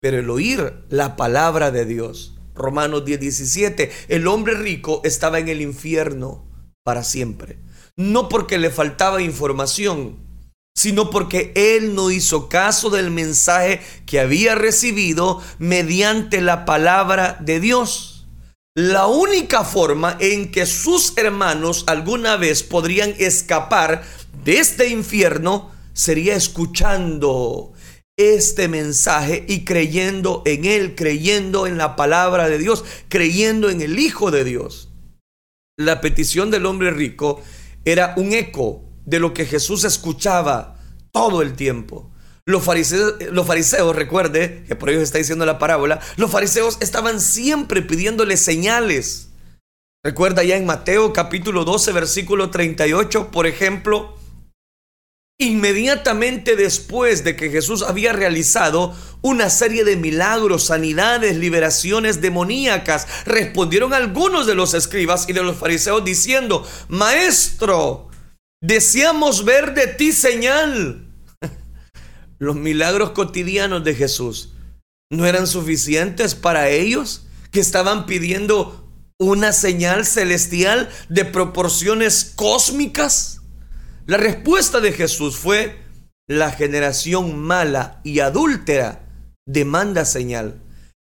Pero 0.00 0.20
el 0.20 0.30
oír 0.30 0.74
la 0.90 1.16
palabra 1.16 1.72
de 1.72 1.86
Dios. 1.86 2.36
Romanos 2.54 3.04
10, 3.04 3.18
17. 3.18 3.90
El 4.06 4.28
hombre 4.28 4.54
rico 4.54 5.00
estaba 5.02 5.40
en 5.40 5.48
el 5.48 5.60
infierno 5.60 6.48
para 6.84 7.02
siempre. 7.02 7.58
No 7.96 8.28
porque 8.28 8.58
le 8.58 8.70
faltaba 8.70 9.22
información, 9.22 10.25
sino 10.76 11.08
porque 11.08 11.52
él 11.56 11.94
no 11.94 12.10
hizo 12.10 12.50
caso 12.50 12.90
del 12.90 13.10
mensaje 13.10 13.80
que 14.04 14.20
había 14.20 14.54
recibido 14.54 15.42
mediante 15.58 16.42
la 16.42 16.66
palabra 16.66 17.38
de 17.40 17.60
Dios. 17.60 18.26
La 18.76 19.06
única 19.06 19.64
forma 19.64 20.18
en 20.20 20.52
que 20.52 20.66
sus 20.66 21.16
hermanos 21.16 21.84
alguna 21.86 22.36
vez 22.36 22.62
podrían 22.62 23.14
escapar 23.18 24.04
de 24.44 24.58
este 24.58 24.90
infierno 24.90 25.72
sería 25.94 26.36
escuchando 26.36 27.72
este 28.18 28.68
mensaje 28.68 29.46
y 29.48 29.64
creyendo 29.64 30.42
en 30.44 30.66
él, 30.66 30.94
creyendo 30.94 31.66
en 31.66 31.78
la 31.78 31.96
palabra 31.96 32.50
de 32.50 32.58
Dios, 32.58 32.84
creyendo 33.08 33.70
en 33.70 33.80
el 33.80 33.98
Hijo 33.98 34.30
de 34.30 34.44
Dios. 34.44 34.90
La 35.78 36.02
petición 36.02 36.50
del 36.50 36.66
hombre 36.66 36.90
rico 36.90 37.40
era 37.86 38.12
un 38.18 38.34
eco 38.34 38.85
de 39.06 39.18
lo 39.18 39.32
que 39.32 39.46
Jesús 39.46 39.84
escuchaba 39.84 40.78
todo 41.12 41.40
el 41.40 41.54
tiempo. 41.54 42.10
Los 42.44 42.62
fariseos, 42.62 43.14
los 43.32 43.46
fariseos, 43.46 43.96
recuerde, 43.96 44.64
que 44.68 44.76
por 44.76 44.90
ello 44.90 45.00
está 45.00 45.18
diciendo 45.18 45.46
la 45.46 45.58
parábola, 45.58 46.00
los 46.16 46.30
fariseos 46.30 46.76
estaban 46.80 47.20
siempre 47.20 47.80
pidiéndole 47.80 48.36
señales. 48.36 49.30
Recuerda 50.04 50.44
ya 50.44 50.56
en 50.56 50.66
Mateo 50.66 51.12
capítulo 51.12 51.64
12, 51.64 51.92
versículo 51.92 52.50
38, 52.50 53.30
por 53.30 53.46
ejemplo, 53.46 54.16
Inmediatamente 55.38 56.56
después 56.56 57.22
de 57.22 57.36
que 57.36 57.50
Jesús 57.50 57.82
había 57.82 58.14
realizado 58.14 58.96
una 59.20 59.50
serie 59.50 59.84
de 59.84 59.96
milagros, 59.96 60.64
sanidades, 60.64 61.36
liberaciones 61.36 62.22
demoníacas, 62.22 63.06
respondieron 63.26 63.92
algunos 63.92 64.46
de 64.46 64.54
los 64.54 64.72
escribas 64.72 65.28
y 65.28 65.34
de 65.34 65.42
los 65.42 65.58
fariseos 65.58 66.02
diciendo, 66.02 66.66
Maestro, 66.88 68.05
deseamos 68.60 69.44
ver 69.44 69.74
de 69.74 69.86
ti 69.86 70.12
señal. 70.12 71.06
Los 72.38 72.56
milagros 72.56 73.10
cotidianos 73.10 73.84
de 73.84 73.94
Jesús 73.94 74.52
no 75.10 75.26
eran 75.26 75.46
suficientes 75.46 76.34
para 76.34 76.68
ellos 76.68 77.26
que 77.50 77.60
estaban 77.60 78.06
pidiendo 78.06 78.86
una 79.18 79.52
señal 79.52 80.04
celestial 80.04 80.90
de 81.08 81.24
proporciones 81.24 82.32
cósmicas. 82.36 83.40
La 84.06 84.18
respuesta 84.18 84.80
de 84.80 84.92
Jesús 84.92 85.36
fue, 85.36 85.82
la 86.28 86.50
generación 86.50 87.38
mala 87.38 88.00
y 88.04 88.20
adúltera 88.20 89.06
demanda 89.46 90.04
señal, 90.04 90.60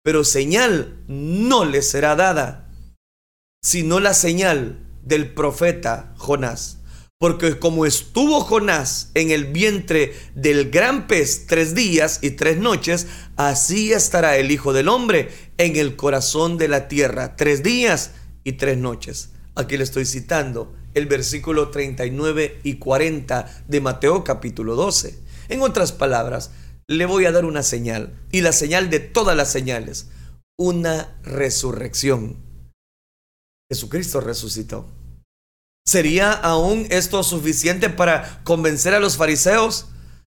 pero 0.03 0.23
señal 0.23 1.03
no 1.07 1.65
le 1.65 1.81
será 1.81 2.15
dada, 2.15 2.69
sino 3.63 3.99
la 3.99 4.13
señal 4.13 4.85
del 5.03 5.33
profeta 5.33 6.13
Jonás. 6.17 6.79
Porque 7.25 7.57
como 7.57 7.87
estuvo 7.87 8.39
Jonás 8.41 9.09
en 9.15 9.31
el 9.31 9.45
vientre 9.45 10.13
del 10.35 10.69
gran 10.69 11.07
pez 11.07 11.47
tres 11.47 11.73
días 11.73 12.19
y 12.21 12.29
tres 12.29 12.57
noches, 12.57 13.07
así 13.35 13.93
estará 13.93 14.37
el 14.37 14.51
Hijo 14.51 14.73
del 14.73 14.89
Hombre 14.89 15.31
en 15.57 15.75
el 15.75 15.95
corazón 15.95 16.59
de 16.59 16.67
la 16.67 16.87
tierra, 16.87 17.35
tres 17.35 17.63
días 17.63 18.11
y 18.43 18.51
tres 18.51 18.77
noches. 18.77 19.31
Aquí 19.55 19.75
le 19.75 19.85
estoy 19.85 20.05
citando 20.05 20.75
el 20.93 21.07
versículo 21.07 21.69
39 21.71 22.59
y 22.61 22.75
40 22.75 23.63
de 23.67 23.81
Mateo 23.81 24.23
capítulo 24.23 24.75
12. 24.75 25.19
En 25.49 25.63
otras 25.63 25.93
palabras, 25.93 26.51
le 26.87 27.07
voy 27.07 27.25
a 27.25 27.31
dar 27.31 27.45
una 27.45 27.63
señal, 27.63 28.21
y 28.31 28.41
la 28.41 28.51
señal 28.51 28.91
de 28.91 28.99
todas 28.99 29.35
las 29.35 29.51
señales, 29.51 30.09
una 30.57 31.17
resurrección. 31.23 32.37
Jesucristo 33.67 34.21
resucitó. 34.21 35.04
¿Sería 35.87 36.31
aún 36.31 36.87
esto 36.89 37.21
suficiente 37.21 37.91
para 37.91 38.41
convencer 38.43 38.95
a 38.95 38.99
los 38.99 39.17
fariseos? 39.17 39.87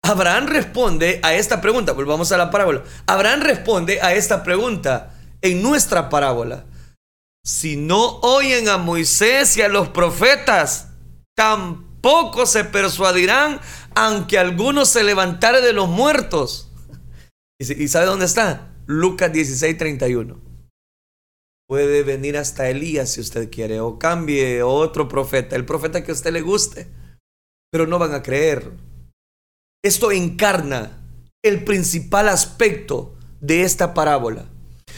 Abraham 0.04 0.48
responde 0.48 1.20
a 1.24 1.36
esta 1.36 1.62
pregunta, 1.62 1.92
volvamos 1.92 2.32
a 2.32 2.38
la 2.38 2.50
parábola. 2.50 2.84
Abraham 3.06 3.42
responde 3.42 4.02
a 4.02 4.14
esta 4.16 4.44
pregunta 4.44 5.16
en 5.42 5.62
nuestra 5.62 6.10
parábola. 6.10 6.66
Si 7.44 7.76
no 7.76 8.20
oyen 8.22 8.70
a 8.70 8.78
Moisés 8.78 9.56
y 9.58 9.62
a 9.62 9.68
los 9.68 9.90
profetas, 9.90 10.88
tampoco 11.36 12.48
se 12.48 12.64
persuadirán, 12.64 13.62
aunque 13.94 14.40
algunos 14.40 14.90
se 14.90 15.04
levantare 15.04 15.62
de 15.62 15.74
los 15.74 15.88
muertos. 15.88 16.72
¿Y 17.60 17.88
sabe 17.88 18.08
dónde 18.08 18.26
está? 18.26 18.70
Lucas 18.88 19.32
16, 19.32 19.78
31. 19.78 20.55
Puede 21.68 22.04
venir 22.04 22.38
hasta 22.38 22.70
Elías 22.70 23.14
si 23.14 23.22
usted 23.22 23.50
quiere, 23.50 23.80
o 23.80 23.98
cambie 23.98 24.62
otro 24.62 25.08
profeta, 25.08 25.56
el 25.56 25.66
profeta 25.66 26.04
que 26.04 26.12
a 26.12 26.14
usted 26.14 26.32
le 26.32 26.42
guste, 26.42 26.88
pero 27.72 27.88
no 27.88 27.98
van 27.98 28.14
a 28.14 28.22
creer. 28.22 28.72
Esto 29.84 30.12
encarna 30.12 31.02
el 31.44 31.64
principal 31.64 32.30
aspecto 32.30 33.16
de 33.40 33.64
esta 33.64 33.94
parábola 33.94 34.50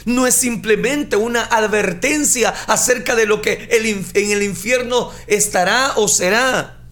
no 0.08 0.26
es 0.26 0.36
simplemente 0.36 1.18
una 1.18 1.44
advertencia 1.44 2.50
acerca 2.68 3.14
de 3.16 3.26
lo 3.26 3.42
que 3.42 3.68
en 3.70 4.32
el 4.32 4.44
infierno 4.44 5.12
estará 5.28 5.94
o 5.98 6.08
será. 6.08 6.88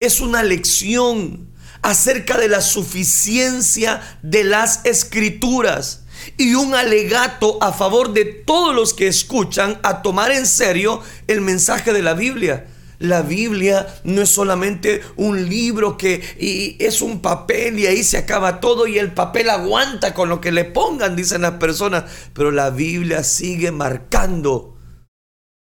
Es 0.00 0.20
una 0.20 0.42
lección 0.42 1.54
acerca 1.80 2.36
de 2.36 2.48
la 2.48 2.60
suficiencia 2.60 4.18
de 4.22 4.44
las 4.44 4.84
escrituras 4.84 6.01
y 6.36 6.54
un 6.54 6.74
alegato 6.74 7.58
a 7.62 7.72
favor 7.72 8.12
de 8.12 8.24
todos 8.24 8.74
los 8.74 8.94
que 8.94 9.08
escuchan 9.08 9.78
a 9.82 10.02
tomar 10.02 10.32
en 10.32 10.46
serio 10.46 11.00
el 11.26 11.40
mensaje 11.40 11.92
de 11.92 12.02
la 12.02 12.14
Biblia. 12.14 12.66
La 12.98 13.22
Biblia 13.22 14.00
no 14.04 14.22
es 14.22 14.28
solamente 14.28 15.02
un 15.16 15.48
libro 15.48 15.96
que 15.96 16.76
es 16.78 17.02
un 17.02 17.20
papel 17.20 17.80
y 17.80 17.86
ahí 17.86 18.04
se 18.04 18.16
acaba 18.16 18.60
todo 18.60 18.86
y 18.86 18.96
el 18.96 19.12
papel 19.12 19.50
aguanta 19.50 20.14
con 20.14 20.28
lo 20.28 20.40
que 20.40 20.52
le 20.52 20.64
pongan, 20.64 21.16
dicen 21.16 21.42
las 21.42 21.54
personas, 21.54 22.04
pero 22.32 22.52
la 22.52 22.70
Biblia 22.70 23.24
sigue 23.24 23.72
marcando 23.72 24.76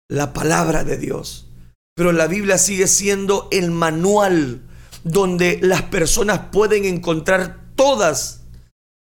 la 0.08 0.34
palabra 0.34 0.84
de 0.84 0.98
Dios. 0.98 1.48
Pero 1.96 2.12
la 2.12 2.28
Biblia 2.28 2.60
sigue 2.60 2.86
siendo 2.88 3.48
el 3.52 3.72
manual 3.72 4.62
donde 5.04 5.58
las 5.64 5.82
personas 5.82 6.42
pueden 6.52 6.86
encontrar 6.86 7.58
todas 7.76 8.41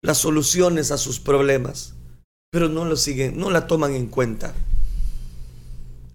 las 0.03 0.17
soluciones 0.17 0.91
a 0.91 0.97
sus 0.97 1.19
problemas, 1.19 1.95
pero 2.51 2.69
no 2.69 2.85
lo 2.85 2.95
siguen, 2.95 3.37
no 3.37 3.49
la 3.49 3.67
toman 3.67 3.93
en 3.93 4.07
cuenta 4.07 4.53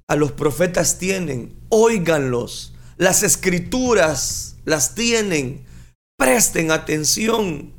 a 0.09 0.17
los 0.17 0.33
profetas 0.33 0.99
tienen, 0.99 1.55
óiganlos. 1.69 2.73
Las 2.97 3.23
escrituras 3.23 4.57
las 4.65 4.95
tienen, 4.95 5.65
presten 6.17 6.71
atención. 6.71 7.73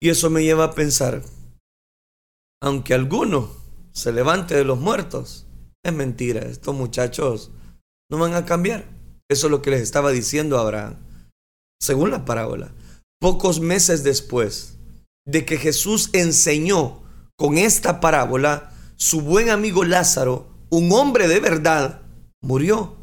Y 0.00 0.10
eso 0.10 0.28
me 0.28 0.42
lleva 0.42 0.64
a 0.64 0.74
pensar, 0.74 1.22
aunque 2.60 2.94
alguno 2.94 3.50
se 3.92 4.12
levante 4.12 4.54
de 4.54 4.64
los 4.64 4.78
muertos, 4.78 5.46
es 5.82 5.92
mentira, 5.92 6.40
estos 6.40 6.74
muchachos 6.74 7.50
no 8.10 8.18
van 8.18 8.34
a 8.34 8.44
cambiar. 8.44 8.84
Eso 9.28 9.46
es 9.46 9.50
lo 9.50 9.62
que 9.62 9.70
les 9.70 9.80
estaba 9.80 10.10
diciendo 10.10 10.58
Abraham. 10.58 10.96
Según 11.80 12.10
la 12.10 12.24
parábola, 12.24 12.72
pocos 13.20 13.60
meses 13.60 14.02
después 14.02 14.78
de 15.26 15.44
que 15.44 15.56
Jesús 15.56 16.10
enseñó 16.12 17.02
con 17.36 17.58
esta 17.58 18.00
parábola, 18.00 18.72
su 18.96 19.20
buen 19.20 19.50
amigo 19.50 19.84
Lázaro 19.84 20.56
un 20.70 20.92
hombre 20.92 21.28
de 21.28 21.40
verdad, 21.40 22.02
murió. 22.42 22.96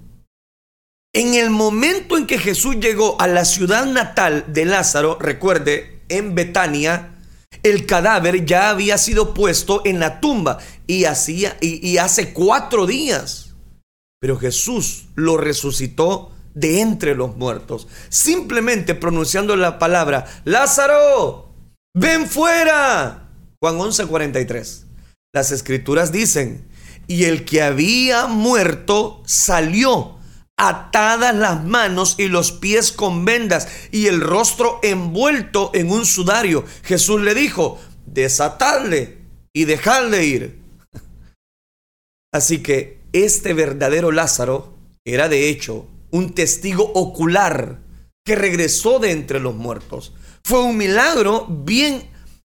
En 1.14 1.36
el 1.36 1.50
momento 1.50 2.18
en 2.18 2.28
que 2.28 2.40
Jesús 2.40 2.78
llegó 2.78 3.20
a 3.22 3.28
la 3.28 3.46
ciudad 3.46 3.86
natal 3.86 4.46
de 4.48 4.66
Lázaro, 4.66 5.18
recuerde, 5.20 6.04
en 6.10 6.36
Betania, 6.36 7.20
el 7.62 7.86
cadáver 7.86 8.46
ya 8.46 8.70
había 8.70 8.98
sido 8.98 9.34
puesto 9.34 9.82
en 9.86 10.00
la 10.00 10.20
tumba 10.20 10.58
y, 10.88 11.06
hacía, 11.06 11.58
y, 11.62 11.98
hace 11.98 12.34
cuatro 12.34 12.88
días. 12.88 13.54
Pero 14.20 14.38
Jesús 14.38 15.06
lo 15.16 15.38
resucitó 15.38 16.33
de 16.54 16.82
entre 16.82 17.16
los 17.16 17.36
muertos, 17.36 17.88
simplemente 18.10 18.96
pronunciando 18.96 19.56
la 19.56 19.80
palabra, 19.80 20.26
Lázaro, 20.46 21.54
ven 21.94 22.28
fuera. 22.28 23.30
Juan 23.62 23.78
11:43. 23.78 24.86
Las 25.34 25.52
escrituras 25.52 26.12
dicen, 26.12 26.68
y 27.08 27.26
el 27.26 27.46
que 27.46 27.62
había 27.62 28.28
muerto 28.28 29.24
salió 29.26 30.18
atadas 30.58 31.36
las 31.36 31.64
manos 31.64 32.16
y 32.18 32.28
los 32.28 32.52
pies 32.52 32.92
con 32.92 33.26
vendas 33.26 33.68
y 33.92 34.08
el 34.08 34.22
rostro 34.22 34.80
envuelto 34.84 35.72
en 35.74 35.92
un 35.92 36.06
sudario. 36.06 36.66
Jesús 36.84 37.22
le 37.22 37.34
dijo, 37.34 37.80
desatadle 38.06 39.18
y 39.54 39.66
dejadle 39.66 40.26
ir. 40.26 40.62
Así 42.32 42.62
que 42.64 43.02
este 43.12 43.54
verdadero 43.54 44.12
Lázaro 44.12 44.78
era 45.06 45.30
de 45.30 45.50
hecho 45.50 45.88
un 46.14 46.36
testigo 46.36 46.92
ocular 46.94 47.80
que 48.24 48.36
regresó 48.36 49.00
de 49.00 49.12
entre 49.12 49.40
los 49.40 49.56
muertos. 49.56 50.14
Fue 50.44 50.62
un 50.62 50.78
milagro 50.78 51.48
bien 51.50 52.08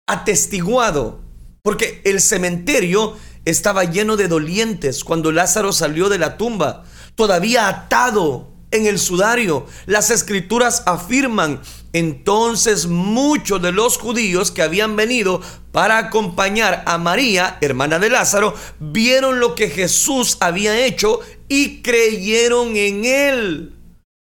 atestiguado, 0.09 1.21
porque 1.63 2.03
el 2.05 2.21
cementerio 2.21 3.17
estaba 3.45 3.85
lleno 3.85 4.17
de 4.17 4.27
dolientes 4.27 5.05
cuando 5.05 5.31
Lázaro 5.31 5.73
salió 5.73 6.09
de 6.09 6.19
la 6.19 6.37
tumba, 6.37 6.85
todavía 7.15 7.69
atado 7.69 8.53
en 8.73 8.87
el 8.87 8.99
sudario. 8.99 9.67
Las 9.87 10.11
escrituras 10.11 10.83
afirman, 10.87 11.61
entonces 11.93 12.89
muchos 12.89 13.63
de 13.63 13.71
los 13.71 13.97
judíos 13.97 14.51
que 14.51 14.63
habían 14.63 14.97
venido 14.97 15.41
para 15.71 15.99
acompañar 15.99 16.83
a 16.87 16.99
María, 16.99 17.59
hermana 17.61 18.01
de 18.01 18.11
Lázaro, 18.11 18.55
vieron 18.81 19.39
lo 19.39 19.55
que 19.55 19.71
Jesús 19.71 20.37
había 20.41 20.85
hecho 20.85 21.21
y 21.55 21.83
creyeron 21.83 22.79
en 22.79 23.05
él. 23.05 23.77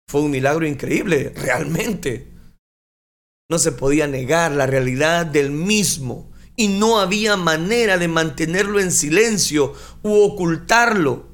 Fue 0.07 0.21
un 0.21 0.31
milagro 0.31 0.67
increíble, 0.67 1.33
realmente. 1.35 2.31
No 3.51 3.59
se 3.59 3.73
podía 3.73 4.07
negar 4.07 4.53
la 4.53 4.67
realidad 4.67 5.25
del 5.25 5.51
mismo 5.51 6.31
y 6.57 6.69
no 6.69 7.01
había 7.01 7.39
manera 7.39 7.97
de 7.97 8.09
mantenerlo 8.09 8.81
en 8.81 8.93
silencio 8.93 9.73
u 10.03 10.13
ocultarlo. 10.25 11.27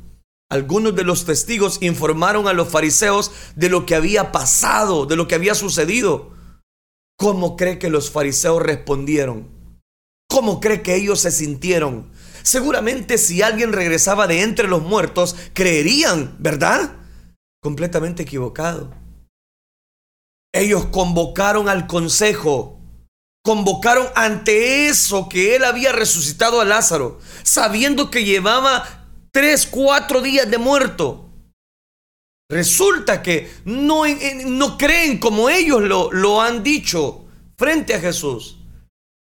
Algunos 0.48 0.94
de 0.94 1.02
los 1.02 1.24
testigos 1.24 1.82
informaron 1.82 2.46
a 2.46 2.52
los 2.52 2.68
fariseos 2.68 3.32
de 3.56 3.68
lo 3.68 3.84
que 3.84 3.96
había 3.96 4.30
pasado, 4.30 5.06
de 5.06 5.16
lo 5.16 5.26
que 5.26 5.34
había 5.34 5.56
sucedido. 5.56 6.30
¿Cómo 7.18 7.56
cree 7.56 7.80
que 7.80 7.90
los 7.90 8.08
fariseos 8.08 8.62
respondieron? 8.62 9.48
¿Cómo 10.30 10.60
cree 10.60 10.80
que 10.82 10.94
ellos 10.94 11.18
se 11.18 11.32
sintieron? 11.32 12.11
Seguramente 12.42 13.18
si 13.18 13.42
alguien 13.42 13.72
regresaba 13.72 14.26
de 14.26 14.42
entre 14.42 14.68
los 14.68 14.82
muertos, 14.82 15.36
creerían, 15.52 16.36
¿verdad? 16.38 16.96
Completamente 17.62 18.22
equivocado. 18.22 18.92
Ellos 20.54 20.86
convocaron 20.86 21.68
al 21.68 21.86
consejo, 21.86 22.78
convocaron 23.42 24.06
ante 24.14 24.88
eso 24.88 25.28
que 25.28 25.56
él 25.56 25.64
había 25.64 25.92
resucitado 25.92 26.60
a 26.60 26.64
Lázaro, 26.64 27.20
sabiendo 27.42 28.10
que 28.10 28.24
llevaba 28.24 29.06
tres, 29.30 29.66
cuatro 29.66 30.20
días 30.20 30.50
de 30.50 30.58
muerto. 30.58 31.30
Resulta 32.50 33.22
que 33.22 33.50
no, 33.64 34.02
no 34.44 34.76
creen 34.76 35.18
como 35.18 35.48
ellos 35.48 35.80
lo, 35.80 36.12
lo 36.12 36.42
han 36.42 36.62
dicho 36.62 37.24
frente 37.56 37.94
a 37.94 38.00
Jesús. 38.00 38.58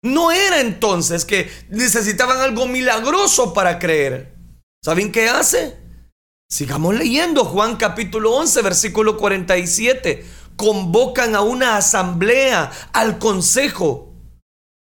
No 0.04 0.32
era 0.32 0.60
entonces 0.60 1.24
que 1.24 1.48
necesitaban 1.70 2.40
algo 2.40 2.66
milagroso 2.66 3.54
para 3.54 3.78
creer. 3.78 4.34
¿Saben 4.84 5.12
qué 5.12 5.28
hace? 5.28 5.76
Sigamos 6.50 6.96
leyendo 6.96 7.44
Juan 7.44 7.76
capítulo 7.76 8.34
11, 8.34 8.62
versículo 8.62 9.16
47. 9.16 10.26
Convocan 10.56 11.36
a 11.36 11.40
una 11.40 11.76
asamblea, 11.76 12.72
al 12.92 13.18
consejo. 13.18 14.12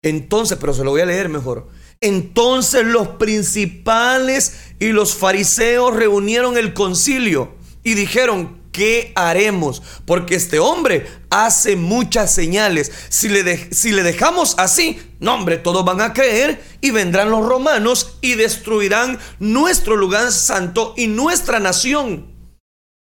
Entonces, 0.05 0.59
pero 0.61 0.75
se 0.75 0.85
lo 0.85 0.91
voy 0.91 1.01
a 1.01 1.07
leer 1.07 1.31
mejor. 1.31 1.69
Entonces 2.03 2.85
los 2.85 3.09
principales 3.09 4.75
y 4.79 4.89
los 4.89 5.15
fariseos 5.15 5.97
reunieron 5.97 6.59
el 6.59 6.75
concilio 6.75 7.55
y 7.83 7.95
dijeron, 7.95 8.61
¿qué 8.77 9.13
haremos? 9.15 9.83
Porque 10.05 10.35
este 10.35 10.59
hombre 10.59 11.07
hace 11.31 11.77
muchas 11.77 12.35
señales. 12.35 12.93
Si 13.09 13.31
le, 13.31 13.75
si 13.75 13.91
le 13.91 14.03
dejamos 14.03 14.55
así, 14.59 15.01
no 15.19 15.33
hombre, 15.33 15.57
todos 15.57 15.83
van 15.83 16.03
a 16.03 16.13
creer 16.13 16.63
y 16.83 16.91
vendrán 16.91 17.31
los 17.31 17.47
romanos 17.47 18.19
y 18.21 18.35
destruirán 18.35 19.19
nuestro 19.39 19.97
lugar 19.97 20.31
santo 20.31 20.93
y 20.95 21.07
nuestra 21.07 21.59
nación. 21.59 22.35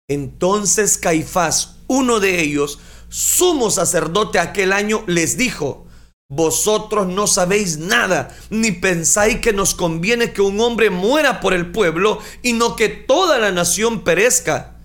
Entonces 0.09 0.99
Caifás, 0.99 1.77
uno 1.87 2.19
de 2.19 2.41
ellos, 2.41 2.81
sumo 3.09 3.71
sacerdote 3.71 4.41
aquel 4.41 4.73
año, 4.73 5.05
les 5.07 5.37
dijo, 5.37 5.87
vosotros 6.29 7.07
no 7.07 7.29
sabéis 7.29 7.79
nada, 7.79 8.37
ni 8.51 8.73
pensáis 8.73 9.39
que 9.39 9.53
nos 9.53 9.77
conviene 9.77 10.33
que 10.33 10.43
un 10.43 10.59
hombre 10.61 10.91
muera 10.91 11.39
por 11.39 11.55
el 11.55 11.71
pueblo 11.71 12.19
y 12.43 12.55
no 12.55 12.75
que 12.75 12.89
toda 12.89 13.39
la 13.39 13.53
nación 13.53 14.03
perezca. 14.03 14.80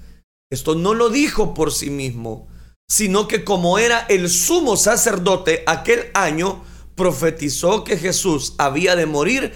Esto 0.51 0.75
no 0.75 0.93
lo 0.93 1.09
dijo 1.09 1.53
por 1.53 1.71
sí 1.71 1.89
mismo, 1.89 2.47
sino 2.87 3.27
que 3.27 3.43
como 3.43 3.79
era 3.79 4.05
el 4.09 4.29
sumo 4.29 4.77
sacerdote 4.77 5.63
aquel 5.65 6.11
año, 6.13 6.63
profetizó 6.95 7.83
que 7.83 7.97
Jesús 7.97 8.53
había 8.57 8.95
de 8.95 9.05
morir 9.05 9.53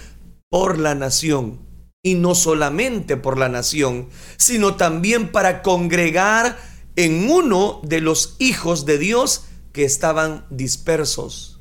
por 0.50 0.78
la 0.78 0.94
nación. 0.94 1.66
Y 2.02 2.14
no 2.14 2.34
solamente 2.34 3.16
por 3.18 3.38
la 3.38 3.50
nación, 3.50 4.08
sino 4.38 4.76
también 4.76 5.32
para 5.32 5.62
congregar 5.62 6.58
en 6.96 7.30
uno 7.30 7.80
de 7.84 8.00
los 8.00 8.36
hijos 8.38 8.86
de 8.86 8.96
Dios 8.96 9.44
que 9.72 9.84
estaban 9.84 10.46
dispersos. 10.50 11.60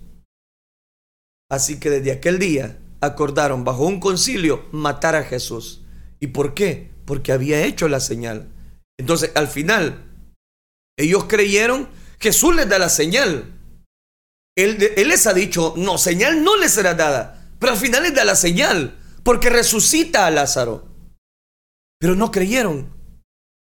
Así 1.49 1.79
que 1.79 1.89
desde 1.89 2.11
aquel 2.11 2.39
día 2.39 2.79
acordaron 3.01 3.63
bajo 3.63 3.85
un 3.85 3.99
concilio 3.99 4.65
matar 4.71 5.15
a 5.15 5.23
Jesús. 5.23 5.81
¿Y 6.19 6.27
por 6.27 6.53
qué? 6.53 6.91
Porque 7.05 7.31
había 7.31 7.65
hecho 7.65 7.87
la 7.87 7.99
señal. 7.99 8.49
Entonces, 8.99 9.31
al 9.33 9.47
final, 9.47 10.03
ellos 10.97 11.23
creyeron, 11.23 11.87
Jesús 12.19 12.53
les 12.53 12.67
da 12.67 12.77
la 12.77 12.89
señal. 12.89 13.55
Él, 14.57 14.77
él, 14.97 15.07
les 15.07 15.25
ha 15.25 15.33
dicho, 15.33 15.73
no, 15.77 15.97
señal 15.97 16.43
no 16.43 16.57
les 16.57 16.73
será 16.73 16.93
dada. 16.93 17.49
Pero 17.59 17.71
al 17.71 17.79
final 17.79 18.03
les 18.03 18.13
da 18.13 18.25
la 18.25 18.35
señal, 18.35 18.99
porque 19.23 19.49
resucita 19.49 20.25
a 20.25 20.31
Lázaro. 20.31 20.85
Pero 21.97 22.15
no 22.15 22.29
creyeron. 22.29 22.93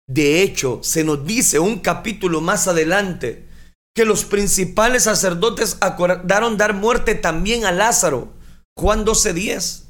De 0.07 0.43
hecho, 0.43 0.81
se 0.83 1.03
nos 1.03 1.25
dice 1.25 1.57
un 1.57 1.79
capítulo 1.79 2.39
más 2.39 2.67
adelante 2.67 3.47
que 3.95 4.05
los 4.05 4.25
principales 4.25 5.03
sacerdotes 5.03 5.77
acordaron 5.81 6.57
dar 6.57 6.75
muerte 6.75 7.15
también 7.15 7.65
a 7.65 7.71
Lázaro. 7.71 8.31
Juan 8.77 9.05
12:10. 9.05 9.85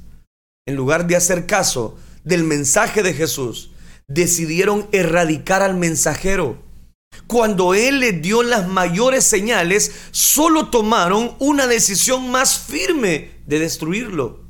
En 0.66 0.76
lugar 0.76 1.08
de 1.08 1.18
hacer 1.18 1.46
caso 1.46 1.98
del 2.24 2.46
mensaje 2.46 3.04
de 3.04 3.14
Jesús, 3.14 3.72
decidieron 4.08 4.88
erradicar 4.92 5.62
al 5.62 5.76
mensajero. 5.76 6.64
Cuando 7.28 7.74
él 7.74 8.02
les 8.02 8.22
dio 8.22 8.44
las 8.44 8.68
mayores 8.68 9.24
señales, 9.24 9.92
solo 10.12 10.70
tomaron 10.70 11.36
una 11.40 11.68
decisión 11.68 12.30
más 12.30 12.60
firme 12.60 13.32
de 13.46 13.60
destruirlo. 13.60 14.46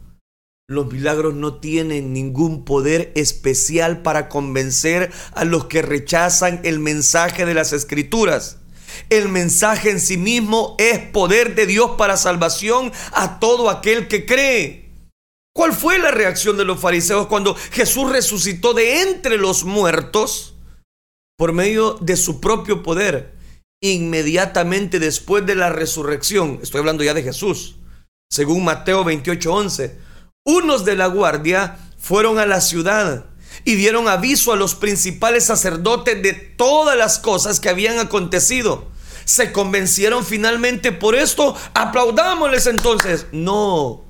Los 0.68 0.92
milagros 0.92 1.36
no 1.36 1.60
tienen 1.60 2.12
ningún 2.12 2.66
poder 2.66 3.12
especial 3.16 4.02
para 4.02 4.30
convencer 4.30 5.12
a 5.34 5.46
los 5.46 5.66
que 5.66 5.84
rechazan 5.84 6.60
el 6.64 6.80
mensaje 6.80 7.46
de 7.46 7.54
las 7.54 7.72
escrituras. 7.72 8.58
El 9.10 9.30
mensaje 9.30 9.92
en 9.92 10.00
sí 10.00 10.18
mismo 10.18 10.76
es 10.80 10.98
poder 11.00 11.54
de 11.54 11.68
Dios 11.68 11.92
para 11.98 12.18
salvación 12.18 12.92
a 13.12 13.40
todo 13.40 13.70
aquel 13.70 14.08
que 14.08 14.26
cree. 14.26 14.85
¿Cuál 15.56 15.72
fue 15.72 16.00
la 16.00 16.12
reacción 16.12 16.58
de 16.58 16.66
los 16.66 16.82
fariseos 16.82 17.28
cuando 17.28 17.56
Jesús 17.56 18.12
resucitó 18.12 18.74
de 18.74 19.04
entre 19.04 19.38
los 19.38 19.64
muertos 19.64 20.56
por 21.38 21.54
medio 21.54 21.94
de 22.02 22.18
su 22.18 22.42
propio 22.42 22.84
poder? 22.84 23.38
Inmediatamente 23.82 25.00
después 25.00 25.46
de 25.46 25.56
la 25.56 25.70
resurrección, 25.70 26.60
estoy 26.62 26.80
hablando 26.80 27.06
ya 27.06 27.14
de 27.14 27.24
Jesús, 27.24 27.78
según 28.30 28.66
Mateo 28.66 29.06
28:11, 29.06 29.98
unos 30.46 30.84
de 30.84 30.98
la 30.98 31.08
guardia 31.08 31.80
fueron 31.98 32.38
a 32.38 32.46
la 32.46 32.60
ciudad 32.60 33.28
y 33.64 33.76
dieron 33.76 34.10
aviso 34.10 34.52
a 34.52 34.58
los 34.58 34.76
principales 34.76 35.46
sacerdotes 35.46 36.22
de 36.22 36.34
todas 36.34 36.98
las 36.98 37.18
cosas 37.18 37.62
que 37.62 37.70
habían 37.70 38.00
acontecido. 38.00 38.90
Se 39.24 39.54
convencieron 39.54 40.26
finalmente 40.26 40.92
por 40.92 41.16
esto, 41.16 41.56
aplaudámosles 41.74 42.68
entonces. 42.68 43.28
No, 43.32 44.05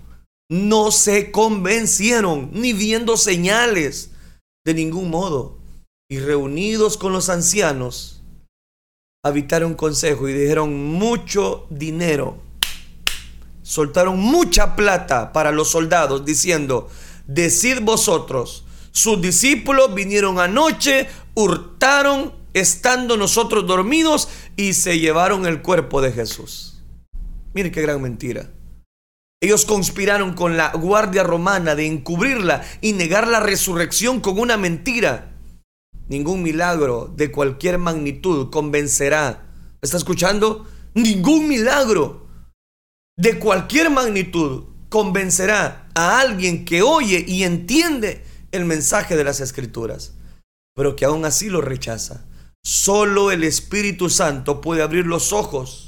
no 0.49 0.91
se 0.91 1.31
convencieron 1.31 2.49
ni 2.53 2.73
viendo 2.73 3.17
señales 3.17 4.11
de 4.65 4.73
ningún 4.73 5.09
modo. 5.09 5.59
Y 6.09 6.19
reunidos 6.19 6.97
con 6.97 7.13
los 7.13 7.29
ancianos, 7.29 8.21
habitaron 9.23 9.73
consejo 9.73 10.29
y 10.29 10.33
dijeron 10.33 10.85
mucho 10.91 11.65
dinero. 11.71 12.37
Soltaron 13.63 14.19
mucha 14.19 14.75
plata 14.75 15.33
para 15.33 15.51
los 15.51 15.69
soldados 15.69 16.23
diciendo, 16.23 16.89
decid 17.25 17.79
vosotros, 17.81 18.65
sus 18.91 19.19
discípulos 19.19 19.95
vinieron 19.95 20.39
anoche, 20.39 21.07
hurtaron 21.33 22.33
estando 22.53 23.17
nosotros 23.17 23.65
dormidos 23.65 24.29
y 24.55 24.73
se 24.73 24.99
llevaron 24.99 25.47
el 25.47 25.63
cuerpo 25.63 26.01
de 26.01 26.11
Jesús. 26.11 26.83
Mire 27.55 27.71
qué 27.71 27.81
gran 27.81 28.01
mentira. 28.01 28.51
Ellos 29.45 29.65
conspiraron 29.65 30.33
con 30.33 30.57
la 30.57 30.71
guardia 30.71 31.21
romana 31.21 31.75
de 31.75 31.85
encubrirla 31.85 32.63
y 32.81 32.93
negar 32.93 33.27
la 33.27 33.39
resurrección 33.39 34.19
con 34.19 34.39
una 34.39 34.57
mentira. 34.57 35.37
Ningún 36.07 36.41
milagro 36.41 37.13
de 37.15 37.29
cualquier 37.31 37.77
magnitud 37.77 38.49
convencerá. 38.49 39.45
¿Está 39.83 39.97
escuchando? 39.97 40.65
Ningún 40.95 41.47
milagro 41.47 42.27
de 43.15 43.37
cualquier 43.37 43.91
magnitud 43.91 44.63
convencerá 44.89 45.89
a 45.93 46.19
alguien 46.21 46.65
que 46.65 46.81
oye 46.81 47.23
y 47.27 47.43
entiende 47.43 48.23
el 48.51 48.65
mensaje 48.65 49.15
de 49.15 49.25
las 49.25 49.41
escrituras, 49.41 50.15
pero 50.75 50.95
que 50.95 51.05
aún 51.05 51.23
así 51.23 51.49
lo 51.49 51.61
rechaza. 51.61 52.25
Solo 52.63 53.29
el 53.29 53.43
Espíritu 53.43 54.09
Santo 54.09 54.59
puede 54.59 54.81
abrir 54.81 55.05
los 55.05 55.33
ojos 55.33 55.84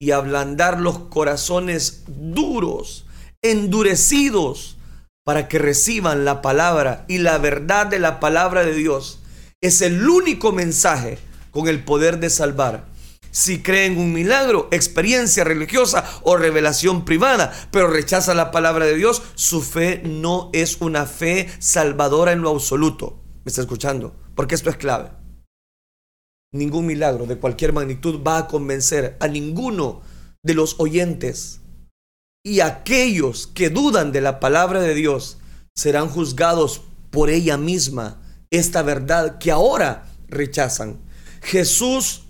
y 0.00 0.10
ablandar 0.10 0.80
los 0.80 0.98
corazones 0.98 2.04
duros, 2.06 3.06
endurecidos, 3.42 4.76
para 5.24 5.48
que 5.48 5.58
reciban 5.58 6.24
la 6.24 6.40
palabra 6.42 7.04
y 7.08 7.18
la 7.18 7.38
verdad 7.38 7.86
de 7.86 7.98
la 7.98 8.20
palabra 8.20 8.64
de 8.64 8.74
Dios. 8.74 9.20
Es 9.60 9.82
el 9.82 10.08
único 10.08 10.52
mensaje 10.52 11.18
con 11.50 11.66
el 11.66 11.82
poder 11.82 12.20
de 12.20 12.30
salvar 12.30 12.84
si 13.36 13.62
cree 13.62 13.84
en 13.84 13.98
un 13.98 14.14
milagro, 14.14 14.66
experiencia 14.70 15.44
religiosa 15.44 16.08
o 16.22 16.38
revelación 16.38 17.04
privada, 17.04 17.52
pero 17.70 17.86
rechaza 17.88 18.32
la 18.32 18.50
palabra 18.50 18.86
de 18.86 18.96
Dios, 18.96 19.22
su 19.34 19.60
fe 19.60 20.00
no 20.02 20.48
es 20.54 20.78
una 20.80 21.04
fe 21.04 21.46
salvadora 21.58 22.32
en 22.32 22.40
lo 22.40 22.48
absoluto. 22.48 23.22
¿Me 23.44 23.50
está 23.50 23.60
escuchando? 23.60 24.16
Porque 24.34 24.54
esto 24.54 24.70
es 24.70 24.76
clave. 24.76 25.10
Ningún 26.52 26.86
milagro 26.86 27.26
de 27.26 27.36
cualquier 27.36 27.72
magnitud 27.72 28.22
va 28.22 28.38
a 28.38 28.46
convencer 28.48 29.16
a 29.20 29.28
ninguno 29.28 30.02
de 30.42 30.54
los 30.54 30.76
oyentes. 30.78 31.60
Y 32.44 32.60
aquellos 32.60 33.46
que 33.48 33.70
dudan 33.70 34.12
de 34.12 34.20
la 34.20 34.38
palabra 34.38 34.80
de 34.80 34.94
Dios 34.94 35.38
serán 35.74 36.08
juzgados 36.08 36.82
por 37.10 37.30
ella 37.30 37.56
misma, 37.56 38.20
esta 38.50 38.82
verdad 38.82 39.38
que 39.38 39.50
ahora 39.50 40.06
rechazan. 40.28 41.00
Jesús 41.42 42.22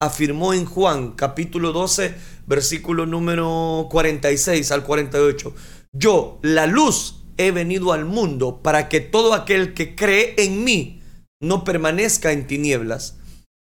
afirmó 0.00 0.54
en 0.54 0.64
Juan 0.64 1.12
capítulo 1.12 1.72
12, 1.72 2.14
versículo 2.46 3.06
número 3.06 3.86
46 3.90 4.70
al 4.72 4.84
48, 4.84 5.54
yo, 5.92 6.38
la 6.42 6.66
luz, 6.66 7.22
he 7.36 7.52
venido 7.52 7.92
al 7.92 8.04
mundo 8.04 8.62
para 8.62 8.88
que 8.88 9.00
todo 9.00 9.34
aquel 9.34 9.74
que 9.74 9.94
cree 9.94 10.34
en 10.38 10.62
mí 10.62 11.02
no 11.40 11.64
permanezca 11.64 12.32
en 12.32 12.46
tinieblas. 12.46 13.19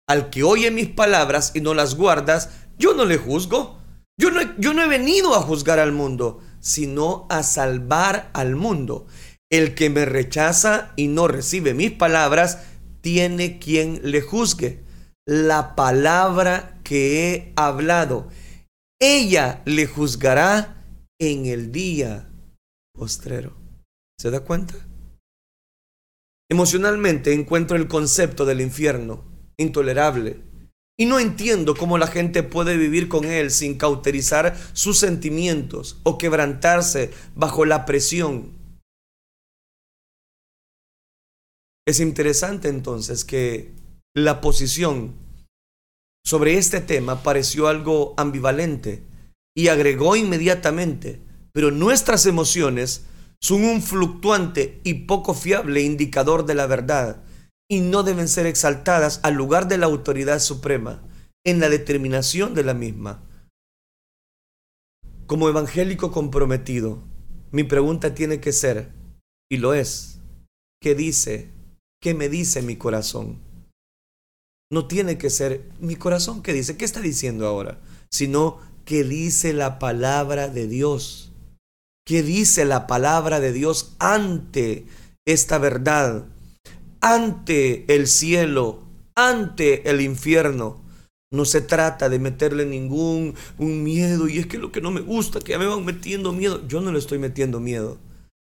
Al 0.09 0.31
que 0.31 0.45
oye 0.45 0.71
mis 0.71 0.89
palabras 0.89 1.53
y 1.55 1.61
no 1.61 1.75
las 1.75 1.97
guardas, 1.97 2.51
yo 2.79 2.95
no 2.95 3.05
le 3.05 3.17
juzgo. 3.19 3.79
Yo 4.19 4.31
no, 4.31 4.41
yo 4.59 4.73
no 4.73 4.83
he 4.83 4.89
venido 4.89 5.35
a 5.35 5.43
juzgar 5.43 5.79
al 5.79 5.93
mundo, 5.93 6.41
sino 6.61 7.27
a 7.29 7.43
salvar 7.43 8.31
al 8.33 8.55
mundo. 8.55 9.07
El 9.51 9.75
que 9.75 9.91
me 9.91 10.05
rechaza 10.05 10.93
y 10.97 11.09
no 11.09 11.29
recibe 11.29 11.75
mis 11.75 11.93
palabras, 11.93 12.63
tiene 13.01 13.59
quien 13.59 14.01
le 14.05 14.21
juzgue. 14.21 14.85
La 15.27 15.75
palabra 15.75 16.81
que 16.83 17.31
he 17.35 17.53
hablado, 17.57 18.29
ella 19.01 19.63
le 19.65 19.87
juzgará 19.87 20.85
en 21.21 21.47
el 21.47 21.73
día 21.73 22.31
postrero. 22.95 23.57
¿Se 24.19 24.31
da 24.31 24.41
cuenta? 24.41 24.75
Emocionalmente 26.49 27.33
encuentro 27.33 27.77
el 27.77 27.89
concepto 27.89 28.45
del 28.47 28.61
infierno 28.61 29.36
intolerable 29.59 30.41
y 30.99 31.07
no 31.07 31.19
entiendo 31.19 31.75
cómo 31.75 31.99
la 31.99 32.07
gente 32.07 32.43
puede 32.43 32.77
vivir 32.77 33.09
con 33.09 33.25
él 33.27 33.51
sin 33.51 33.77
cauterizar 33.77 34.57
sus 34.73 34.99
sentimientos 34.99 36.01
o 36.05 36.17
quebrantarse 36.17 37.11
bajo 37.35 37.67
la 37.67 37.85
presión. 37.85 38.57
Es 41.87 42.01
interesante 42.01 42.69
entonces 42.69 43.25
que 43.25 43.73
la 44.15 44.41
posición 44.41 45.15
sobre 46.25 46.57
este 46.57 46.81
tema 46.81 47.23
pareció 47.23 47.69
algo 47.69 48.15
ambivalente 48.17 49.05
y 49.55 49.69
agregó 49.69 50.17
inmediatamente, 50.17 51.21
pero 51.53 51.71
nuestras 51.71 52.27
emociones 52.27 53.05
son 53.41 53.65
un 53.65 53.83
fluctuante 53.83 54.81
y 54.83 54.95
poco 55.07 55.35
fiable 55.35 55.83
indicador 55.83 56.47
de 56.47 56.55
la 56.55 56.67
verdad 56.67 57.23
y 57.69 57.81
no 57.81 58.03
deben 58.03 58.29
ser 58.29 58.47
exaltadas 58.47 59.21
al 59.23 59.35
lugar 59.35 59.69
de 59.69 59.79
la 59.79 59.87
autoridad 59.87 60.39
suprema 60.39 61.03
en 61.45 61.61
la 61.61 61.69
determinación 61.69 62.55
de 62.55 62.65
la 62.65 62.75
misma. 62.75 63.23
Como 65.27 65.49
evangélico 65.49 66.13
comprometido, 66.13 67.03
mi 67.51 67.65
pregunta 67.65 68.15
tiene 68.15 68.41
que 68.41 68.53
ser, 68.53 68.93
y 69.51 69.57
lo 69.57 69.75
es, 69.75 70.21
¿qué 70.81 70.95
dice? 70.95 71.51
¿Qué 72.01 72.15
me 72.15 72.29
dice 72.29 72.63
mi 72.63 72.77
corazón? 72.77 73.41
No 74.71 74.87
tiene 74.87 75.17
que 75.17 75.31
ser 75.31 75.71
mi 75.79 75.95
corazón 75.95 76.43
¿qué 76.43 76.53
dice, 76.53 76.77
¿qué 76.77 76.85
está 76.85 77.01
diciendo 77.01 77.47
ahora? 77.47 77.81
Sino 78.11 78.59
¿qué 78.85 79.05
dice 79.05 79.53
la 79.53 79.79
palabra 79.79 80.49
de 80.49 80.67
Dios? 80.67 81.33
¿Qué 82.05 82.23
dice 82.23 82.65
la 82.65 82.87
palabra 82.87 83.41
de 83.41 83.53
Dios 83.53 83.95
ante 83.99 84.87
esta 85.25 85.59
verdad? 85.59 86.27
Ante 87.01 87.93
el 87.95 88.07
cielo, 88.07 88.83
ante 89.15 89.89
el 89.89 90.01
infierno. 90.01 90.85
No 91.33 91.45
se 91.45 91.61
trata 91.61 92.09
de 92.09 92.19
meterle 92.19 92.65
ningún 92.65 93.35
un 93.59 93.83
miedo 93.83 94.29
y 94.29 94.39
es 94.39 94.47
que 94.47 94.59
lo 94.59 94.71
que 94.71 94.81
no 94.81 94.91
me 94.91 95.01
gusta, 95.01 95.41
que 95.41 95.59
me 95.59 95.67
van 95.67 95.85
metiendo 95.85 96.33
miedo. 96.33 96.67
Yo 96.69 96.81
no 96.81 96.93
le 96.93 96.99
estoy 96.99 97.19
metiendo 97.19 97.61
miedo. 97.61 97.99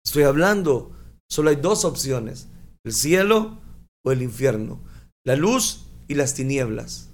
Estoy 0.06 0.24
hablando, 0.24 0.92
solo 1.30 1.52
hay 1.52 1.58
dos 1.58 1.86
opciones, 1.86 2.48
el 2.84 2.94
cielo 2.94 3.60
o 4.04 4.12
el 4.12 4.24
infierno, 4.24 4.82
la 5.24 5.36
luz 5.36 5.86
y 6.08 6.16
las 6.16 6.34
tinieblas. 6.34 7.10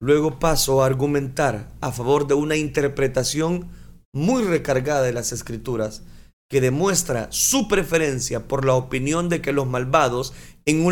Luego 0.00 0.38
paso 0.38 0.82
a 0.82 0.86
argumentar 0.86 1.72
a 1.80 1.90
favor 1.90 2.26
de 2.26 2.34
una 2.34 2.56
interpretación 2.56 3.70
muy 4.14 4.44
recargada 4.44 5.02
de 5.02 5.14
las 5.14 5.32
escrituras 5.32 6.02
que 6.48 6.60
demuestra 6.60 7.28
su 7.30 7.68
preferencia 7.68 8.46
por 8.46 8.64
la 8.64 8.74
opinión 8.74 9.28
de 9.28 9.42
que 9.42 9.52
los 9.52 9.66
malvados 9.66 10.32
en, 10.64 10.84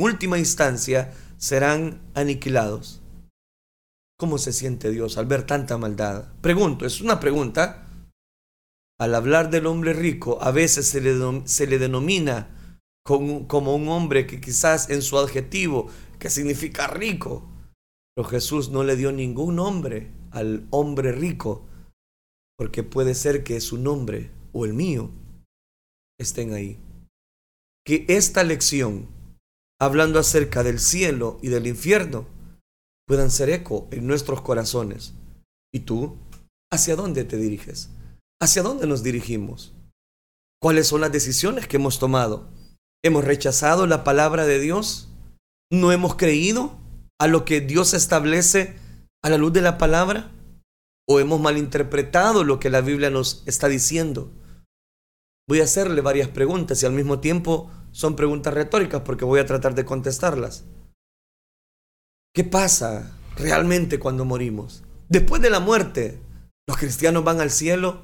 última 0.00 0.38
instancia 0.38 1.12
serán 1.36 2.00
aniquilados. 2.14 3.02
¿Cómo 4.16 4.38
se 4.38 4.52
siente 4.52 4.90
Dios 4.90 5.18
al 5.18 5.26
ver 5.26 5.44
tanta 5.44 5.76
maldad? 5.78 6.32
Pregunto, 6.40 6.86
es 6.86 7.00
una 7.00 7.18
pregunta. 7.18 7.88
Al 9.00 9.14
hablar 9.16 9.50
del 9.50 9.66
hombre 9.66 9.92
rico, 9.92 10.38
a 10.40 10.52
veces 10.52 10.86
se 10.88 11.00
le, 11.00 11.42
se 11.46 11.66
le 11.66 11.78
denomina 11.78 12.78
como 13.04 13.74
un 13.74 13.88
hombre 13.88 14.26
que 14.26 14.40
quizás 14.40 14.88
en 14.88 15.02
su 15.02 15.18
adjetivo, 15.18 15.88
que 16.20 16.30
significa 16.30 16.86
rico, 16.86 17.50
pero 18.14 18.28
Jesús 18.28 18.70
no 18.70 18.84
le 18.84 18.96
dio 18.96 19.10
ningún 19.10 19.56
nombre 19.56 20.12
al 20.30 20.66
hombre 20.70 21.10
rico, 21.12 21.66
porque 22.56 22.84
puede 22.84 23.14
ser 23.14 23.42
que 23.42 23.60
su 23.60 23.76
nombre 23.76 24.30
o 24.54 24.64
el 24.64 24.72
mío 24.72 25.10
estén 26.18 26.54
ahí. 26.54 26.78
Que 27.84 28.06
esta 28.08 28.44
lección, 28.44 29.08
hablando 29.78 30.18
acerca 30.18 30.62
del 30.62 30.78
cielo 30.78 31.38
y 31.42 31.48
del 31.48 31.66
infierno, 31.66 32.26
puedan 33.06 33.30
ser 33.30 33.50
eco 33.50 33.88
en 33.90 34.06
nuestros 34.06 34.40
corazones. 34.40 35.12
¿Y 35.74 35.80
tú? 35.80 36.16
¿Hacia 36.72 36.96
dónde 36.96 37.24
te 37.24 37.36
diriges? 37.36 37.90
¿Hacia 38.40 38.62
dónde 38.62 38.86
nos 38.86 39.02
dirigimos? 39.02 39.74
¿Cuáles 40.62 40.86
son 40.86 41.02
las 41.02 41.12
decisiones 41.12 41.68
que 41.68 41.76
hemos 41.76 41.98
tomado? 41.98 42.48
¿Hemos 43.04 43.24
rechazado 43.24 43.86
la 43.86 44.02
palabra 44.02 44.46
de 44.46 44.60
Dios? 44.60 45.10
¿No 45.70 45.92
hemos 45.92 46.16
creído 46.16 46.78
a 47.20 47.26
lo 47.26 47.44
que 47.44 47.60
Dios 47.60 47.92
establece 47.92 48.76
a 49.22 49.28
la 49.28 49.36
luz 49.36 49.52
de 49.52 49.60
la 49.60 49.76
palabra? 49.76 50.32
¿O 51.06 51.20
hemos 51.20 51.38
malinterpretado 51.40 52.44
lo 52.44 52.60
que 52.60 52.70
la 52.70 52.80
Biblia 52.80 53.10
nos 53.10 53.42
está 53.46 53.68
diciendo? 53.68 54.32
Voy 55.48 55.60
a 55.60 55.64
hacerle 55.64 56.00
varias 56.00 56.28
preguntas 56.28 56.82
y 56.82 56.86
al 56.86 56.92
mismo 56.92 57.20
tiempo 57.20 57.70
son 57.92 58.16
preguntas 58.16 58.54
retóricas 58.54 59.02
porque 59.02 59.24
voy 59.24 59.40
a 59.40 59.46
tratar 59.46 59.74
de 59.74 59.84
contestarlas. 59.84 60.64
¿Qué 62.34 62.44
pasa 62.44 63.16
realmente 63.36 63.98
cuando 63.98 64.24
morimos? 64.24 64.82
Después 65.08 65.40
de 65.42 65.50
la 65.50 65.60
muerte, 65.60 66.18
¿los 66.66 66.78
cristianos 66.78 67.24
van 67.24 67.40
al 67.40 67.50
cielo 67.50 68.02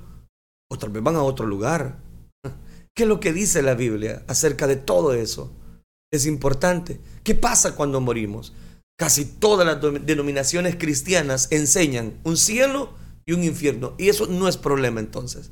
o 0.70 0.78
tal 0.78 0.90
vez 0.90 1.02
van 1.02 1.16
a 1.16 1.22
otro 1.22 1.46
lugar? 1.46 1.98
¿Qué 2.94 3.02
es 3.02 3.08
lo 3.08 3.18
que 3.18 3.32
dice 3.32 3.62
la 3.62 3.74
Biblia 3.74 4.22
acerca 4.28 4.66
de 4.66 4.76
todo 4.76 5.14
eso? 5.14 5.52
Es 6.12 6.26
importante. 6.26 7.00
¿Qué 7.24 7.34
pasa 7.34 7.74
cuando 7.74 8.00
morimos? 8.00 8.52
Casi 8.98 9.24
todas 9.24 9.66
las 9.66 9.80
denominaciones 10.04 10.76
cristianas 10.76 11.48
enseñan 11.50 12.20
un 12.22 12.36
cielo 12.36 12.92
y 13.24 13.32
un 13.32 13.42
infierno. 13.42 13.94
Y 13.96 14.10
eso 14.10 14.26
no 14.26 14.46
es 14.46 14.56
problema 14.56 15.00
entonces 15.00 15.50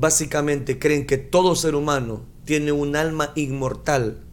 básicamente 0.00 0.78
creen 0.78 1.06
que 1.06 1.18
todo 1.18 1.54
ser 1.54 1.74
humano 1.74 2.26
tiene 2.44 2.72
un 2.72 2.96
alma 2.96 3.32
inmortal 3.36 4.26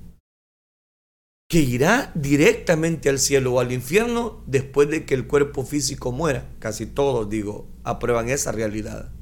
que 1.49 1.59
irá 1.59 2.11
directamente 2.15 3.09
al 3.09 3.19
cielo 3.19 3.53
o 3.53 3.59
al 3.59 3.73
infierno 3.73 4.43
después 4.47 4.89
de 4.89 5.05
que 5.05 5.13
el 5.13 5.27
cuerpo 5.27 5.65
físico 5.65 6.11
muera. 6.11 6.49
Casi 6.59 6.85
todos, 6.85 7.29
digo, 7.29 7.67
aprueban 7.83 8.29
esa 8.29 8.51
realidad. 8.51 9.13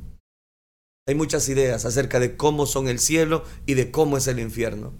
Hay 1.07 1.15
muchas 1.15 1.49
ideas 1.49 1.85
acerca 1.85 2.19
de 2.19 2.37
cómo 2.37 2.65
son 2.65 2.87
el 2.87 2.99
cielo 2.99 3.43
y 3.65 3.73
de 3.73 3.91
cómo 3.91 4.17
es 4.17 4.27
el 4.27 4.39
infierno. 4.39 4.93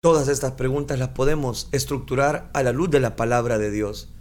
Todas 0.00 0.28
estas 0.28 0.52
preguntas 0.52 0.98
las 0.98 1.10
podemos 1.10 1.68
estructurar 1.72 2.50
a 2.54 2.62
la 2.62 2.72
luz 2.72 2.90
de 2.90 3.00
la 3.00 3.16
palabra 3.16 3.58
de 3.58 3.70
Dios. 3.70 4.12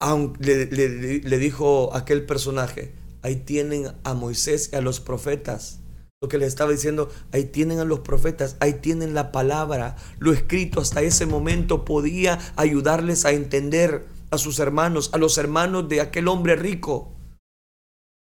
Aunque 0.00 0.68
le, 0.70 1.18
le 1.20 1.38
dijo 1.38 1.94
aquel 1.94 2.24
personaje, 2.24 3.01
ahí 3.22 3.36
tienen 3.36 3.92
a 4.04 4.14
Moisés 4.14 4.70
y 4.72 4.76
a 4.76 4.80
los 4.80 5.00
profetas. 5.00 5.78
Lo 6.20 6.28
que 6.28 6.38
le 6.38 6.46
estaba 6.46 6.70
diciendo, 6.70 7.10
ahí 7.32 7.46
tienen 7.46 7.80
a 7.80 7.84
los 7.84 8.00
profetas, 8.00 8.56
ahí 8.60 8.74
tienen 8.74 9.12
la 9.14 9.32
palabra. 9.32 9.96
Lo 10.18 10.32
escrito 10.32 10.80
hasta 10.80 11.02
ese 11.02 11.26
momento 11.26 11.84
podía 11.84 12.38
ayudarles 12.54 13.24
a 13.24 13.32
entender 13.32 14.06
a 14.30 14.38
sus 14.38 14.60
hermanos, 14.60 15.10
a 15.12 15.18
los 15.18 15.36
hermanos 15.36 15.88
de 15.88 16.00
aquel 16.00 16.28
hombre 16.28 16.54
rico. 16.54 17.12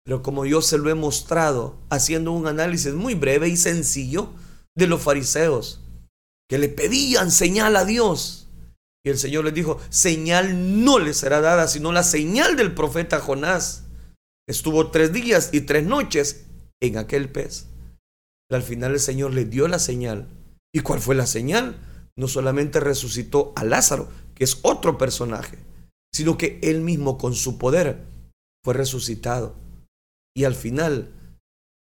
Pero 0.05 0.23
como 0.23 0.47
yo 0.47 0.63
se 0.63 0.79
lo 0.79 0.89
he 0.89 0.95
mostrado, 0.95 1.77
haciendo 1.91 2.33
un 2.33 2.47
análisis 2.47 2.95
muy 2.95 3.15
breve 3.15 3.49
y 3.49 3.57
sencillo 3.59 4.31
de 4.75 4.87
los 4.87 5.03
fariseos, 5.03 5.83
que 6.49 6.59
le 6.59 6.69
pedían 6.69 7.31
señal 7.31 7.77
a 7.77 7.85
Dios. 7.85 8.49
Y 9.05 9.11
el 9.11 9.19
Señor 9.19 9.45
les 9.45 9.55
dijo, 9.55 9.79
señal 9.89 10.85
no 10.85 10.99
les 10.99 11.19
será 11.19 11.41
dada, 11.41 11.69
sino 11.69 11.93
la 11.93 12.03
señal 12.03 12.57
del 12.57 12.75
profeta 12.75 13.21
Jonás. 13.21 13.85
Estuvo 14.51 14.91
tres 14.91 15.13
días 15.13 15.51
y 15.53 15.61
tres 15.61 15.87
noches 15.87 16.45
en 16.83 16.99
aquel 16.99 17.31
pez. 17.31 17.69
al 18.51 18.65
final 18.65 18.91
el 18.91 18.99
Señor 18.99 19.33
le 19.33 19.45
dio 19.45 19.69
la 19.69 19.79
señal. 19.79 20.27
¿Y 20.75 20.81
cuál 20.81 21.01
fue 21.01 21.15
la 21.15 21.29
señal? 21.29 21.79
No 22.17 22.27
solamente 22.27 22.81
resucitó 22.81 23.53
a 23.55 23.63
Lázaro, 23.63 24.09
que 24.35 24.43
es 24.43 24.59
otro 24.63 24.99
personaje, 24.99 25.57
sino 26.13 26.37
que 26.37 26.59
él 26.65 26.81
mismo 26.81 27.17
con 27.17 27.37
su 27.37 27.59
poder 27.59 28.05
fue 28.65 28.75
resucitado. 28.75 29.55
Y 30.37 30.43
al 30.43 30.57
final 30.57 31.13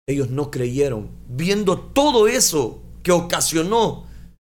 ellos 0.08 0.30
no 0.30 0.50
creyeron. 0.50 1.12
Viendo 1.28 1.78
todo 1.78 2.26
eso 2.26 2.82
que 3.04 3.12
ocasionó, 3.12 4.08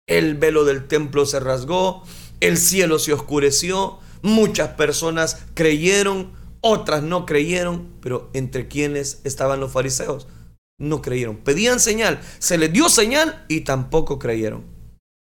el 0.09 0.35
velo 0.35 0.65
del 0.65 0.89
templo 0.89 1.27
se 1.27 1.39
rasgó, 1.39 2.03
el 2.41 2.59
cielo 2.59 2.99
se 2.99 3.13
oscureció, 3.13 4.01
muchas 4.23 4.71
personas 4.71 5.47
creyeron, 5.55 6.40
otras 6.61 7.03
no 7.03 7.27
creyeron, 7.27 7.95
pero 8.01 8.31
entre 8.33 8.69
quienes 8.69 9.21
estaban 9.25 9.61
los 9.61 9.73
fariseos 9.73 10.27
no 10.79 11.03
creyeron. 11.03 11.39
Pedían 11.39 11.81
señal, 11.81 12.21
se 12.39 12.59
les 12.59 12.73
dio 12.73 12.89
señal 12.89 13.45
y 13.49 13.61
tampoco 13.61 14.19
creyeron. 14.19 14.65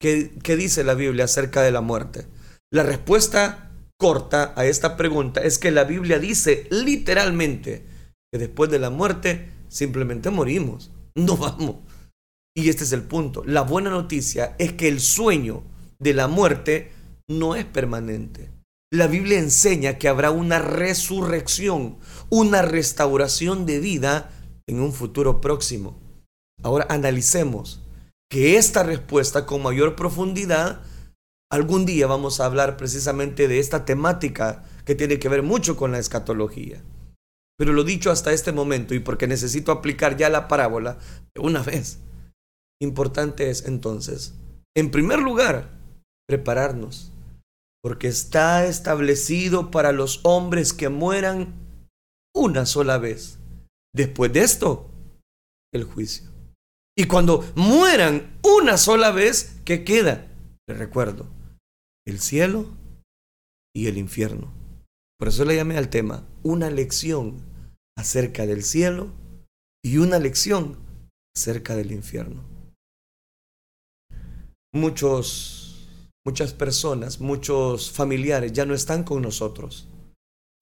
¿Qué, 0.01 0.33
¿Qué, 0.43 0.57
dice 0.57 0.85
la 0.85 0.95
Biblia 0.95 1.25
acerca 1.25 1.63
de 1.63 1.73
la 1.73 1.81
muerte? 1.81 2.27
La 2.71 2.83
respuesta 2.83 3.73
corta 3.99 4.53
a 4.57 4.65
esta 4.67 4.97
pregunta 4.97 5.41
es 5.41 5.59
que 5.59 5.71
la 5.71 5.85
Biblia 5.85 6.19
dice 6.19 6.69
literalmente 6.71 7.85
que 8.33 8.39
después 8.39 8.71
de 8.71 8.79
la 8.79 8.91
muerte 8.91 9.51
simplemente 9.69 10.31
morimos, 10.31 10.91
no 11.15 11.37
vamos. 11.37 11.77
Y 12.57 12.69
este 12.69 12.85
es 12.85 12.93
el 12.93 13.03
punto. 13.03 13.45
La 13.45 13.63
buena 13.63 13.91
noticia 13.91 14.57
es 14.59 14.73
que 14.73 14.89
el 14.89 15.01
sueño 15.01 15.63
de 15.99 16.15
la 16.15 16.29
muerte 16.29 16.93
no 17.29 17.55
es 17.55 17.65
permanente. 17.65 18.51
La 18.91 19.07
Biblia 19.07 19.39
enseña 19.39 19.99
que 19.99 20.09
habrá 20.09 20.31
una 20.31 20.59
resurrección, 20.61 21.99
una 22.31 22.63
restauración 22.63 23.67
de 23.67 23.81
vida 23.81 24.31
en 24.67 24.81
un 24.81 24.95
futuro 24.95 25.43
próximo. 25.43 26.01
Ahora 26.63 26.87
analicemos 26.89 27.83
que 28.31 28.57
esta 28.57 28.83
respuesta 28.83 29.45
con 29.45 29.63
mayor 29.63 29.95
profundidad, 29.95 30.81
algún 31.51 31.85
día 31.85 32.07
vamos 32.07 32.41
a 32.41 32.47
hablar 32.47 32.79
precisamente 32.79 33.47
de 33.47 33.59
esta 33.59 33.85
temática 33.85 34.65
que 34.87 34.95
tiene 34.95 35.19
que 35.19 35.29
ver 35.29 35.43
mucho 35.43 35.77
con 35.77 35.93
la 35.93 35.99
escatología. 35.99 36.83
Pero 37.59 37.75
lo 37.75 37.85
dicho 37.85 38.11
hasta 38.11 38.33
este 38.33 38.53
momento 38.53 38.95
y 38.95 39.01
porque 39.01 39.27
necesito 39.27 39.71
aplicar 39.71 40.17
ya 40.17 40.31
la 40.31 40.49
parábola 40.49 40.99
una 41.39 41.63
vez, 41.63 41.99
importante 42.81 43.51
es 43.51 43.67
entonces, 43.67 44.35
en 44.75 44.91
primer 44.91 45.19
lugar, 45.19 45.79
prepararnos, 46.27 47.13
porque 47.89 48.09
está 48.09 48.67
establecido 48.67 49.71
para 49.71 49.93
los 49.93 50.21
hombres 50.23 50.75
que 50.75 50.91
mueran 50.91 51.55
una 52.37 52.67
sola 52.67 52.99
vez 52.99 53.39
Después 53.95 54.31
de 54.31 54.41
esto, 54.41 54.91
el 55.73 55.85
juicio. 55.85 56.29
Y 56.95 57.07
cuando 57.07 57.51
mueran 57.57 58.39
una 58.45 58.77
sola 58.77 59.11
vez, 59.11 59.59
¿qué 59.65 59.85
queda? 59.85 60.31
Le 60.69 60.75
recuerdo, 60.75 61.31
el 62.07 62.21
cielo 62.21 62.77
y 63.75 63.87
el 63.87 63.97
infierno. 63.97 64.53
Por 65.19 65.29
eso 65.29 65.47
le 65.47 65.57
llamé 65.57 65.79
al 65.79 65.89
tema 65.89 66.29
una 66.43 66.69
lección 66.69 67.41
acerca 67.97 68.45
del 68.45 68.65
cielo 68.65 69.15
y 69.83 69.97
una 69.97 70.19
lección 70.19 70.77
acerca 71.35 71.75
del 71.75 71.91
infierno. 71.91 72.45
Muchos, 74.75 75.68
muchas 76.29 76.53
personas, 76.53 77.21
muchos 77.21 77.91
familiares 77.91 78.53
ya 78.53 78.67
no 78.67 78.75
están 78.75 79.03
con 79.03 79.23
nosotros, 79.23 79.89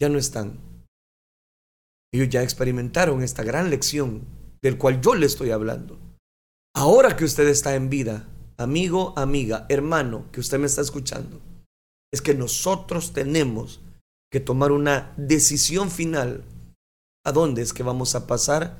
ya 0.01 0.09
no 0.09 0.17
están. 0.17 0.61
Ellos 2.15 2.29
ya 2.29 2.45
experimentaron 2.45 3.21
esta 3.21 3.43
gran 3.43 3.69
lección 3.69 4.25
del 4.63 4.79
cual 4.79 5.01
yo 5.01 5.17
le 5.17 5.27
estoy 5.27 5.51
hablando. 5.51 5.99
Ahora 6.73 7.17
que 7.17 7.25
usted 7.25 7.49
está 7.49 7.75
en 7.75 7.91
vida, 7.91 8.29
amigo, 8.59 9.13
amiga, 9.17 9.67
hermano, 9.69 10.31
que 10.31 10.39
usted 10.39 10.61
me 10.61 10.67
está 10.67 10.83
escuchando, 10.83 11.41
es 12.15 12.23
que 12.23 12.35
nosotros 12.35 13.13
tenemos 13.13 13.81
que 14.31 14.39
tomar 14.39 14.71
una 14.71 15.15
decisión 15.17 15.91
final 15.91 16.45
a 17.25 17.33
dónde 17.33 17.63
es 17.63 17.73
que 17.73 17.83
vamos 17.83 18.15
a 18.15 18.29
pasar 18.29 18.79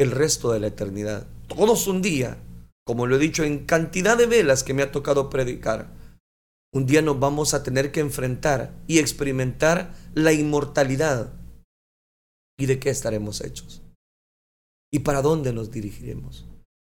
el 0.00 0.12
resto 0.12 0.50
de 0.50 0.60
la 0.60 0.68
eternidad. 0.68 1.26
Todos 1.46 1.86
un 1.88 2.00
día, 2.00 2.38
como 2.86 3.06
lo 3.06 3.16
he 3.16 3.18
dicho 3.18 3.44
en 3.44 3.66
cantidad 3.66 4.16
de 4.16 4.24
velas 4.24 4.64
que 4.64 4.72
me 4.72 4.82
ha 4.82 4.90
tocado 4.90 5.28
predicar, 5.28 6.05
un 6.76 6.86
día 6.86 7.02
nos 7.02 7.18
vamos 7.18 7.54
a 7.54 7.62
tener 7.62 7.90
que 7.90 8.00
enfrentar 8.00 8.72
y 8.86 8.98
experimentar 8.98 9.94
la 10.14 10.32
inmortalidad 10.32 11.32
¿Y 12.58 12.66
de 12.66 12.78
qué 12.78 12.90
estaremos 12.90 13.42
hechos? 13.42 13.82
¿Y 14.90 15.00
para 15.00 15.20
dónde 15.20 15.52
nos 15.52 15.70
dirigiremos? 15.70 16.46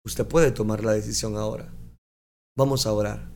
Usted 0.06 0.26
puede 0.26 0.52
tomar 0.52 0.84
la 0.84 0.92
decisión 0.92 1.38
ahora. 1.38 1.74
Vamos 2.58 2.86
a 2.86 2.92
orar. 2.92 3.32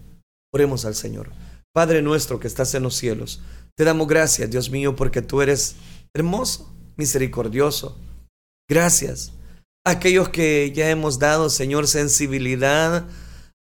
Oremos 0.53 0.83
al 0.83 0.95
Señor. 0.95 1.31
Padre 1.73 2.01
nuestro 2.01 2.39
que 2.39 2.47
estás 2.47 2.73
en 2.73 2.83
los 2.83 2.95
cielos, 2.95 3.41
te 3.75 3.83
damos 3.83 4.07
gracias, 4.07 4.49
Dios 4.49 4.69
mío, 4.69 4.95
porque 4.95 5.21
tú 5.21 5.41
eres 5.41 5.75
hermoso, 6.13 6.75
misericordioso. 6.97 7.97
Gracias. 8.69 9.31
Aquellos 9.85 10.29
que 10.29 10.73
ya 10.75 10.89
hemos 10.89 11.19
dado, 11.19 11.49
Señor, 11.49 11.87
sensibilidad 11.87 13.07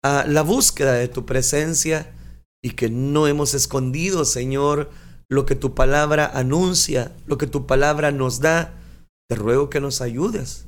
a 0.03 0.25
la 0.25 0.41
búsqueda 0.41 0.93
de 0.93 1.07
tu 1.09 1.25
presencia 1.25 2.13
y 2.63 2.71
que 2.71 2.89
no 2.89 3.27
hemos 3.27 3.53
escondido, 3.53 4.25
Señor, 4.25 4.89
lo 5.29 5.45
que 5.45 5.55
tu 5.55 5.75
palabra 5.75 6.31
anuncia, 6.33 7.15
lo 7.25 7.37
que 7.37 7.45
tu 7.45 7.67
palabra 7.67 8.11
nos 8.11 8.39
da, 8.39 8.79
te 9.29 9.35
ruego 9.35 9.69
que 9.69 9.81
nos 9.81 10.01
ayudes 10.01 10.65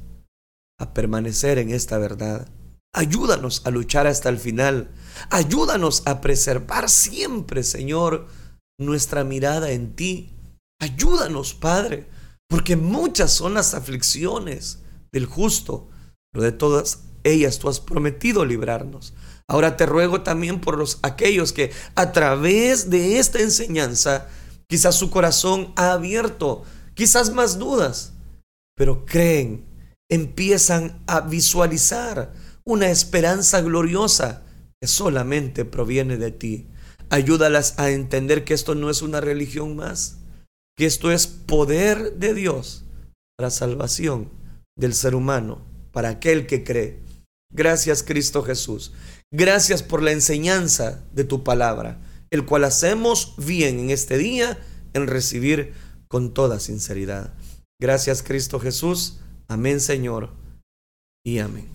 a 0.78 0.94
permanecer 0.94 1.58
en 1.58 1.72
esta 1.72 1.98
verdad. 1.98 2.48
Ayúdanos 2.94 3.62
a 3.66 3.72
luchar 3.72 4.08
hasta 4.08 4.30
el 4.30 4.40
final. 4.40 4.90
Ayúdanos 5.30 6.04
a 6.06 6.22
preservar 6.22 6.90
siempre, 6.90 7.64
Señor, 7.64 8.28
nuestra 8.78 9.24
mirada 9.24 9.72
en 9.72 9.96
ti. 9.96 10.34
Ayúdanos, 10.80 11.54
Padre, 11.54 12.08
porque 12.50 12.76
muchas 12.76 13.32
son 13.32 13.54
las 13.54 13.74
aflicciones 13.74 14.80
del 15.12 15.26
justo, 15.26 15.90
pero 16.32 16.44
de 16.44 16.52
todas 16.52 17.04
ellas 17.24 17.60
tú 17.60 17.70
has 17.70 17.80
prometido 17.80 18.46
librarnos. 18.46 19.14
Ahora 19.48 19.78
te 19.78 19.86
ruego 19.86 20.22
también 20.22 20.60
por 20.60 20.78
los 20.78 21.00
aquellos 21.04 21.54
que 21.54 21.72
a 21.96 22.12
través 22.12 22.90
de 22.90 23.20
esta 23.20 23.40
enseñanza 23.40 24.28
Quizás 24.68 24.96
su 24.96 25.12
corazón 25.12 25.74
ha 25.76 25.94
abierto, 25.94 26.64
quizás 26.96 27.32
más 27.32 27.60
dudas, 27.60 28.14
pero 28.76 29.06
creen, 29.06 29.66
empiezan 30.10 31.04
a 31.08 31.22
visualizar 31.22 32.34
una 32.66 32.90
esperanza 32.90 33.62
gloriosa 33.62 34.44
que 34.82 34.88
solamente 34.88 35.66
proviene 35.66 36.18
de 36.18 36.32
ti. 36.32 36.68
Ayúdalas 37.10 37.78
a 37.78 37.92
entender 37.92 38.44
que 38.44 38.56
esto 38.56 38.74
no 38.74 38.90
es 38.90 39.04
una 39.04 39.22
religión 39.22 39.76
más, 39.76 40.18
que 40.76 40.88
esto 40.88 41.12
es 41.12 41.28
poder 41.28 42.14
de 42.14 42.34
Dios 42.34 42.86
para 43.38 43.52
salvación 43.52 44.32
del 44.76 44.96
ser 44.96 45.14
humano, 45.14 45.62
para 45.92 46.10
aquel 46.10 46.48
que 46.48 46.64
cree. 46.64 47.04
Gracias 47.52 48.02
Cristo 48.02 48.42
Jesús. 48.42 48.94
Gracias 49.38 49.84
por 49.84 50.02
la 50.02 50.12
enseñanza 50.12 51.04
de 51.14 51.26
tu 51.26 51.44
palabra 51.44 52.00
el 52.32 52.46
cual 52.46 52.64
hacemos 52.64 53.36
bien 53.38 53.80
en 53.80 53.90
este 53.90 54.18
día 54.18 54.58
en 54.94 55.08
recibir 55.08 55.74
con 56.08 56.34
toda 56.34 56.60
sinceridad. 56.60 57.34
Gracias 57.80 58.24
Cristo 58.24 58.60
Jesús. 58.60 59.20
Amén 59.48 59.80
Señor 59.80 60.32
y 61.24 61.40
amén. 61.40 61.75